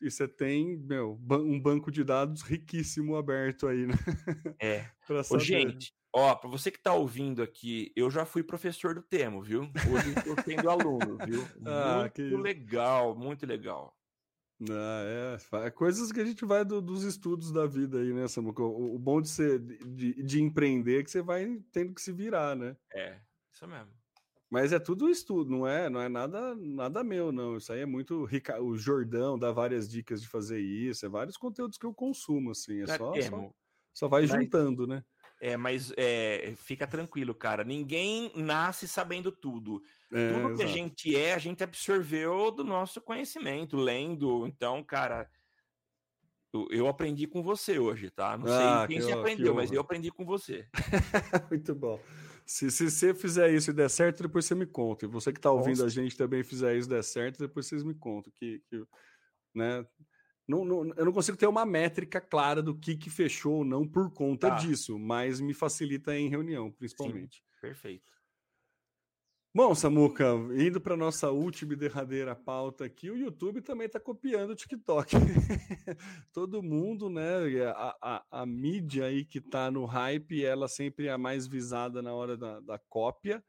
[0.00, 3.94] E você tem, meu, um banco de dados riquíssimo aberto aí, né?
[4.60, 4.86] É.
[5.30, 9.40] Ô, gente, ó, para você que está ouvindo aqui, eu já fui professor do Temo,
[9.40, 9.62] viu?
[9.62, 11.42] Hoje estou sendo aluno, viu?
[11.64, 12.22] Ah, muito que...
[12.22, 13.96] legal, muito legal.
[14.70, 18.26] Ah, é, é coisas que a gente vai do, dos estudos da vida aí, né,
[18.28, 18.62] Samuca?
[18.62, 22.12] O, o bom de ser de, de empreender é que você vai tendo que se
[22.12, 22.76] virar, né?
[22.92, 23.20] É.
[23.62, 23.92] Isso mesmo.
[24.50, 27.56] Mas é tudo estudo, não é, não é nada, nada meu, não.
[27.56, 28.60] Isso aí é muito rica.
[28.60, 32.82] O Jordão dá várias dicas de fazer isso, é vários conteúdos que eu consumo, assim.
[32.82, 33.50] É só, só,
[33.94, 35.02] só, vai mas, juntando, né?
[35.40, 37.64] É, mas é, fica tranquilo, cara.
[37.64, 39.82] Ninguém nasce sabendo tudo.
[40.12, 44.46] É, tudo que a gente é, a gente absorveu do nosso conhecimento, lendo.
[44.46, 45.30] Então, cara,
[46.70, 48.36] eu aprendi com você hoje, tá?
[48.36, 50.68] Não ah, sei quem que, você aprendeu, mas eu aprendi com você.
[51.50, 51.98] Muito bom.
[52.46, 55.04] Se, se você fizer isso e der certo, depois você me conta.
[55.04, 55.86] E você que está ouvindo Nossa.
[55.86, 58.32] a gente também fizer isso e der certo, depois vocês me contam.
[58.34, 58.84] Que, que
[59.54, 59.86] né?
[60.46, 63.86] Não, não, eu não consigo ter uma métrica clara do que, que fechou ou não
[63.86, 64.56] por conta tá.
[64.56, 67.36] disso, mas me facilita em reunião, principalmente.
[67.36, 68.12] Sim, perfeito.
[69.54, 74.52] Bom, Samuca, indo para nossa última e derradeira pauta aqui, o YouTube também está copiando
[74.52, 75.14] o TikTok.
[76.32, 77.66] Todo mundo, né?
[77.66, 82.00] A, a, a mídia aí que está no hype, ela sempre é a mais visada
[82.00, 83.44] na hora da, da cópia.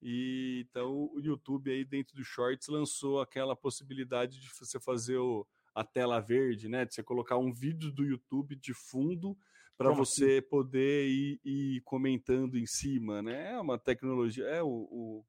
[0.00, 5.44] E então o YouTube aí dentro do Shorts lançou aquela possibilidade de você fazer o,
[5.74, 6.84] a tela verde, né?
[6.84, 9.36] De você colocar um vídeo do YouTube de fundo
[9.76, 10.48] para você assim?
[10.48, 13.52] poder ir, ir, comentando em cima, né?
[13.54, 15.24] É uma tecnologia, é o, o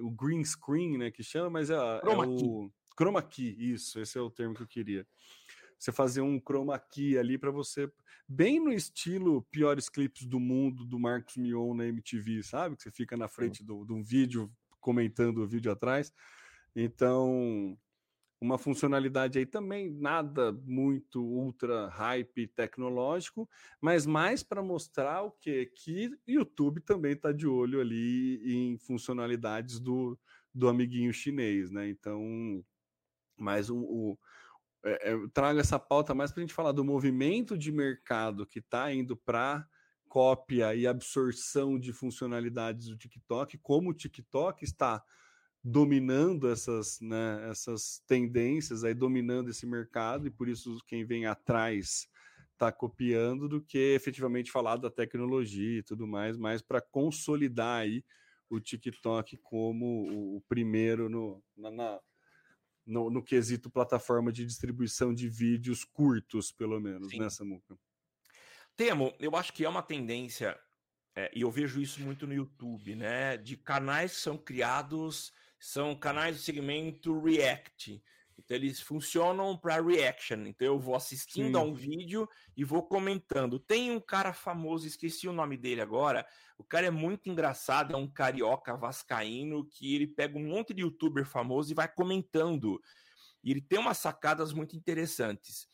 [0.00, 4.18] o green screen, né, que chama, mas é, é chroma o chroma key, isso, esse
[4.18, 5.06] é o termo que eu queria.
[5.78, 7.90] Você fazer um chroma key ali para você,
[8.28, 12.76] bem no estilo piores clipes do mundo do Marcos Mion na MTV, sabe?
[12.76, 16.12] Que você fica na frente de um vídeo comentando o vídeo atrás.
[16.76, 17.78] Então,
[18.40, 23.48] uma funcionalidade aí também nada muito ultra hype tecnológico,
[23.80, 29.78] mas mais para mostrar o que que YouTube também está de olho ali em funcionalidades
[29.78, 30.18] do,
[30.54, 31.88] do amiguinho chinês, né?
[31.88, 32.64] Então,
[33.36, 34.18] mais um, o,
[34.84, 38.46] é, é, eu trago essa pauta mais para a gente falar do movimento de mercado
[38.46, 39.66] que está indo para
[40.08, 45.04] cópia e absorção de funcionalidades do TikTok, como o TikTok está
[45.62, 52.08] dominando essas, né, essas tendências, aí dominando esse mercado, e por isso quem vem atrás
[52.52, 58.04] está copiando, do que efetivamente falar da tecnologia e tudo mais, mas para consolidar aí
[58.48, 62.00] o TikTok como o primeiro no, na,
[62.84, 67.20] no, no, quesito plataforma de distribuição de vídeos curtos, pelo menos, Sim.
[67.20, 67.78] né, Samuca?
[68.76, 70.58] Temo, eu acho que é uma tendência,
[71.14, 73.36] é, e eu vejo isso muito no YouTube, né?
[73.36, 78.02] De canais que são criados são canais do segmento React.
[78.38, 80.46] Então, eles funcionam para reaction.
[80.46, 81.56] Então, eu vou assistindo Sim.
[81.56, 83.58] a um vídeo e vou comentando.
[83.58, 86.26] Tem um cara famoso, esqueci o nome dele agora.
[86.56, 90.80] O cara é muito engraçado, é um carioca vascaíno que ele pega um monte de
[90.80, 92.80] youtuber famoso e vai comentando.
[93.44, 95.68] E ele tem umas sacadas muito interessantes.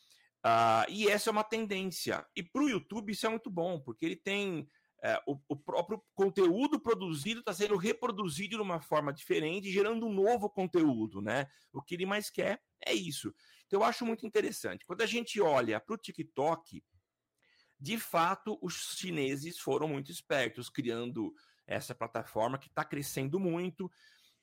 [0.45, 2.27] Uh, e essa é uma tendência.
[2.37, 4.69] E para o YouTube isso é muito bom, porque ele tem
[5.03, 10.13] é, o, o, próprio conteúdo produzido está sendo reproduzido de uma forma diferente, gerando um
[10.13, 11.47] novo conteúdo, né?
[11.73, 13.33] O que ele mais quer é isso.
[13.67, 14.85] Então, eu acho muito interessante.
[14.87, 16.83] Quando a gente olha para o TikTok,
[17.79, 21.33] de fato, os chineses foram muito espertos, criando
[21.67, 23.91] essa plataforma que está crescendo muito.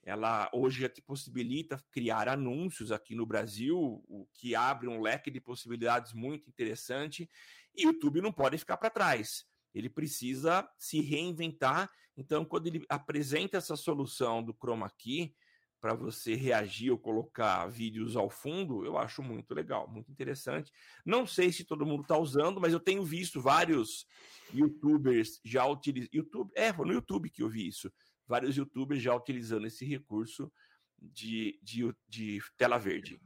[0.04, 5.32] Ela hoje já te possibilita criar anúncios aqui no Brasil, o que abre um leque
[5.32, 7.30] de possibilidades muito interessante.
[7.74, 9.46] E o YouTube não pode ficar para trás.
[9.74, 11.90] Ele precisa se reinventar.
[12.16, 15.34] Então, quando ele apresenta essa solução do Chroma Key
[15.82, 20.72] para você reagir ou colocar vídeos ao fundo, eu acho muito legal, muito interessante.
[21.06, 24.06] Não sei se todo mundo está usando, mas eu tenho visto vários
[24.54, 26.14] YouTubers já utilizando.
[26.14, 27.92] YouTube, é, foi no YouTube que eu vi isso.
[28.26, 30.50] Vários YouTubers já utilizando esse recurso
[30.98, 33.20] de, de, de tela verde.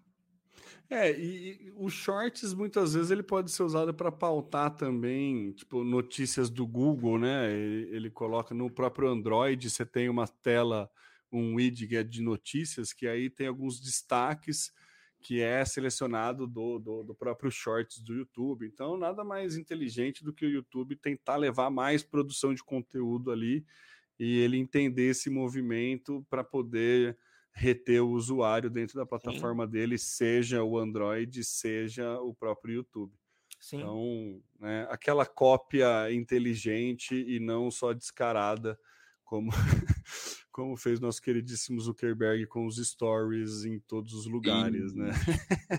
[0.90, 6.50] É, e, os shorts muitas vezes ele pode ser usado para pautar também, tipo, notícias
[6.50, 7.52] do Google, né?
[7.52, 10.90] Ele, ele, coloca no próprio Android, você tem uma tela,
[11.32, 14.72] um widget de notícias, que aí tem alguns destaques
[15.20, 18.66] que é selecionado do, do, do próprio shorts do YouTube.
[18.66, 23.66] Então, nada mais inteligente do que o YouTube tentar levar mais produção de conteúdo ali
[24.20, 27.18] e ele entender esse movimento para poder
[27.58, 29.72] reter o usuário dentro da plataforma Sim.
[29.72, 33.12] dele, seja o Android, seja o próprio YouTube.
[33.60, 33.78] Sim.
[33.78, 38.80] Então, né, aquela cópia inteligente e não só descarada,
[39.24, 39.50] como,
[40.52, 45.00] como fez nosso queridíssimo Zuckerberg com os stories em todos os lugares, Sim.
[45.00, 45.10] né?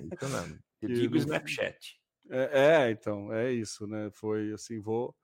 [0.02, 1.96] Então, Eu digo Snapchat.
[2.28, 4.10] É, é, então, é isso, né?
[4.12, 5.14] Foi assim, vou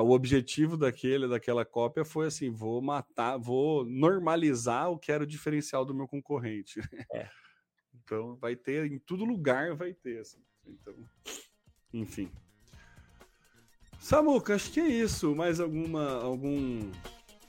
[0.00, 5.26] o objetivo daquele, daquela cópia foi assim: vou matar, vou normalizar o que era o
[5.26, 6.80] diferencial do meu concorrente.
[7.12, 7.28] É.
[8.04, 10.20] Então vai ter, em todo lugar vai ter.
[10.20, 10.40] Assim.
[10.66, 10.94] Então,
[11.92, 12.30] enfim.
[13.98, 15.36] Samuca, acho que é isso.
[15.36, 16.90] Mais alguma algum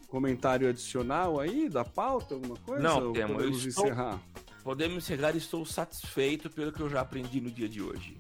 [0.08, 2.84] comentário adicional aí da pauta, alguma coisa?
[2.84, 3.36] Não, temos.
[3.36, 3.86] Podemos estou...
[3.86, 4.22] encerrar.
[4.64, 8.16] Podemos encerrar, estou satisfeito pelo que eu já aprendi no dia de hoje.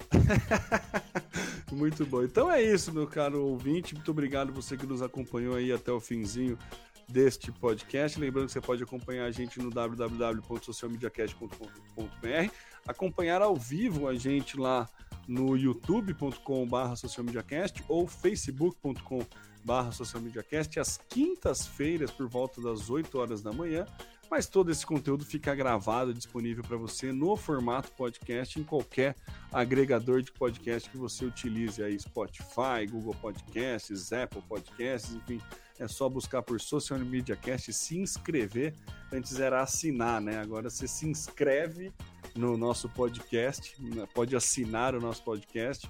[1.71, 2.21] Muito bom.
[2.21, 3.95] Então é isso, meu caro ouvinte.
[3.95, 6.59] Muito obrigado você que nos acompanhou aí até o finzinho
[7.07, 8.19] deste podcast.
[8.19, 12.53] Lembrando que você pode acompanhar a gente no www.socialmediacast.com.br,
[12.85, 14.89] acompanhar ao vivo a gente lá
[15.25, 23.85] no youtube.com.br socialmediacast ou facebook.com.br socialmediacast às quintas-feiras por volta das 8 horas da manhã
[24.33, 29.15] mas todo esse conteúdo fica gravado, disponível para você no formato podcast em qualquer
[29.51, 35.39] agregador de podcast que você utilize aí, Spotify, Google Podcasts, Apple Podcasts, enfim,
[35.77, 38.73] é só buscar por Social Media Cast e se inscrever.
[39.11, 40.39] Antes era assinar, né?
[40.39, 41.93] Agora você se inscreve
[42.35, 44.07] no nosso podcast, né?
[44.15, 45.87] pode assinar o nosso podcast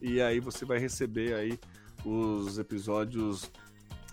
[0.00, 1.58] e aí você vai receber aí
[2.02, 3.52] os episódios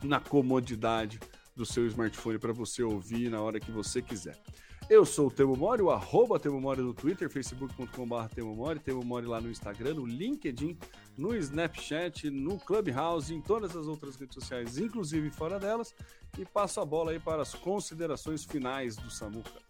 [0.04, 1.22] na comodidade
[1.56, 4.38] do seu smartphone para você ouvir na hora que você quiser.
[4.90, 9.04] Eu sou o Temo Mori, o arroba Temo Mori no Twitter, facebook.com.br Temo Mori, Temo
[9.04, 10.78] Mori lá no Instagram, no LinkedIn,
[11.18, 15.96] no Snapchat, no Clubhouse, em todas as outras redes sociais, inclusive fora delas,
[16.38, 19.62] e passo a bola aí para as considerações finais do Samuca.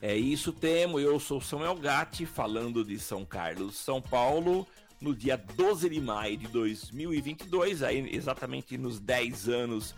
[0.00, 1.00] É isso, Temo.
[1.00, 4.66] Eu sou Samuel Gatti, falando de São Carlos, São Paulo,
[5.00, 9.94] no dia 12 de maio de 2022, aí exatamente nos 10 anos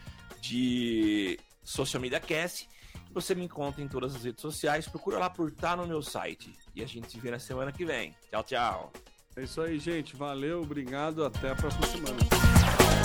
[0.49, 2.69] de Social Media Cast.
[3.13, 6.53] Você me encontra em todas as redes sociais, procura lá por Tá no meu site.
[6.75, 8.15] E a gente se vê na semana que vem.
[8.31, 8.93] Tchau, tchau.
[9.37, 10.17] É isso aí, gente.
[10.17, 12.17] Valeu, obrigado, até a próxima semana.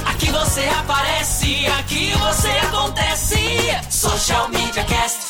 [0.05, 3.91] Aqui você aparece, aqui você acontece.
[3.91, 5.28] Social Media Cast.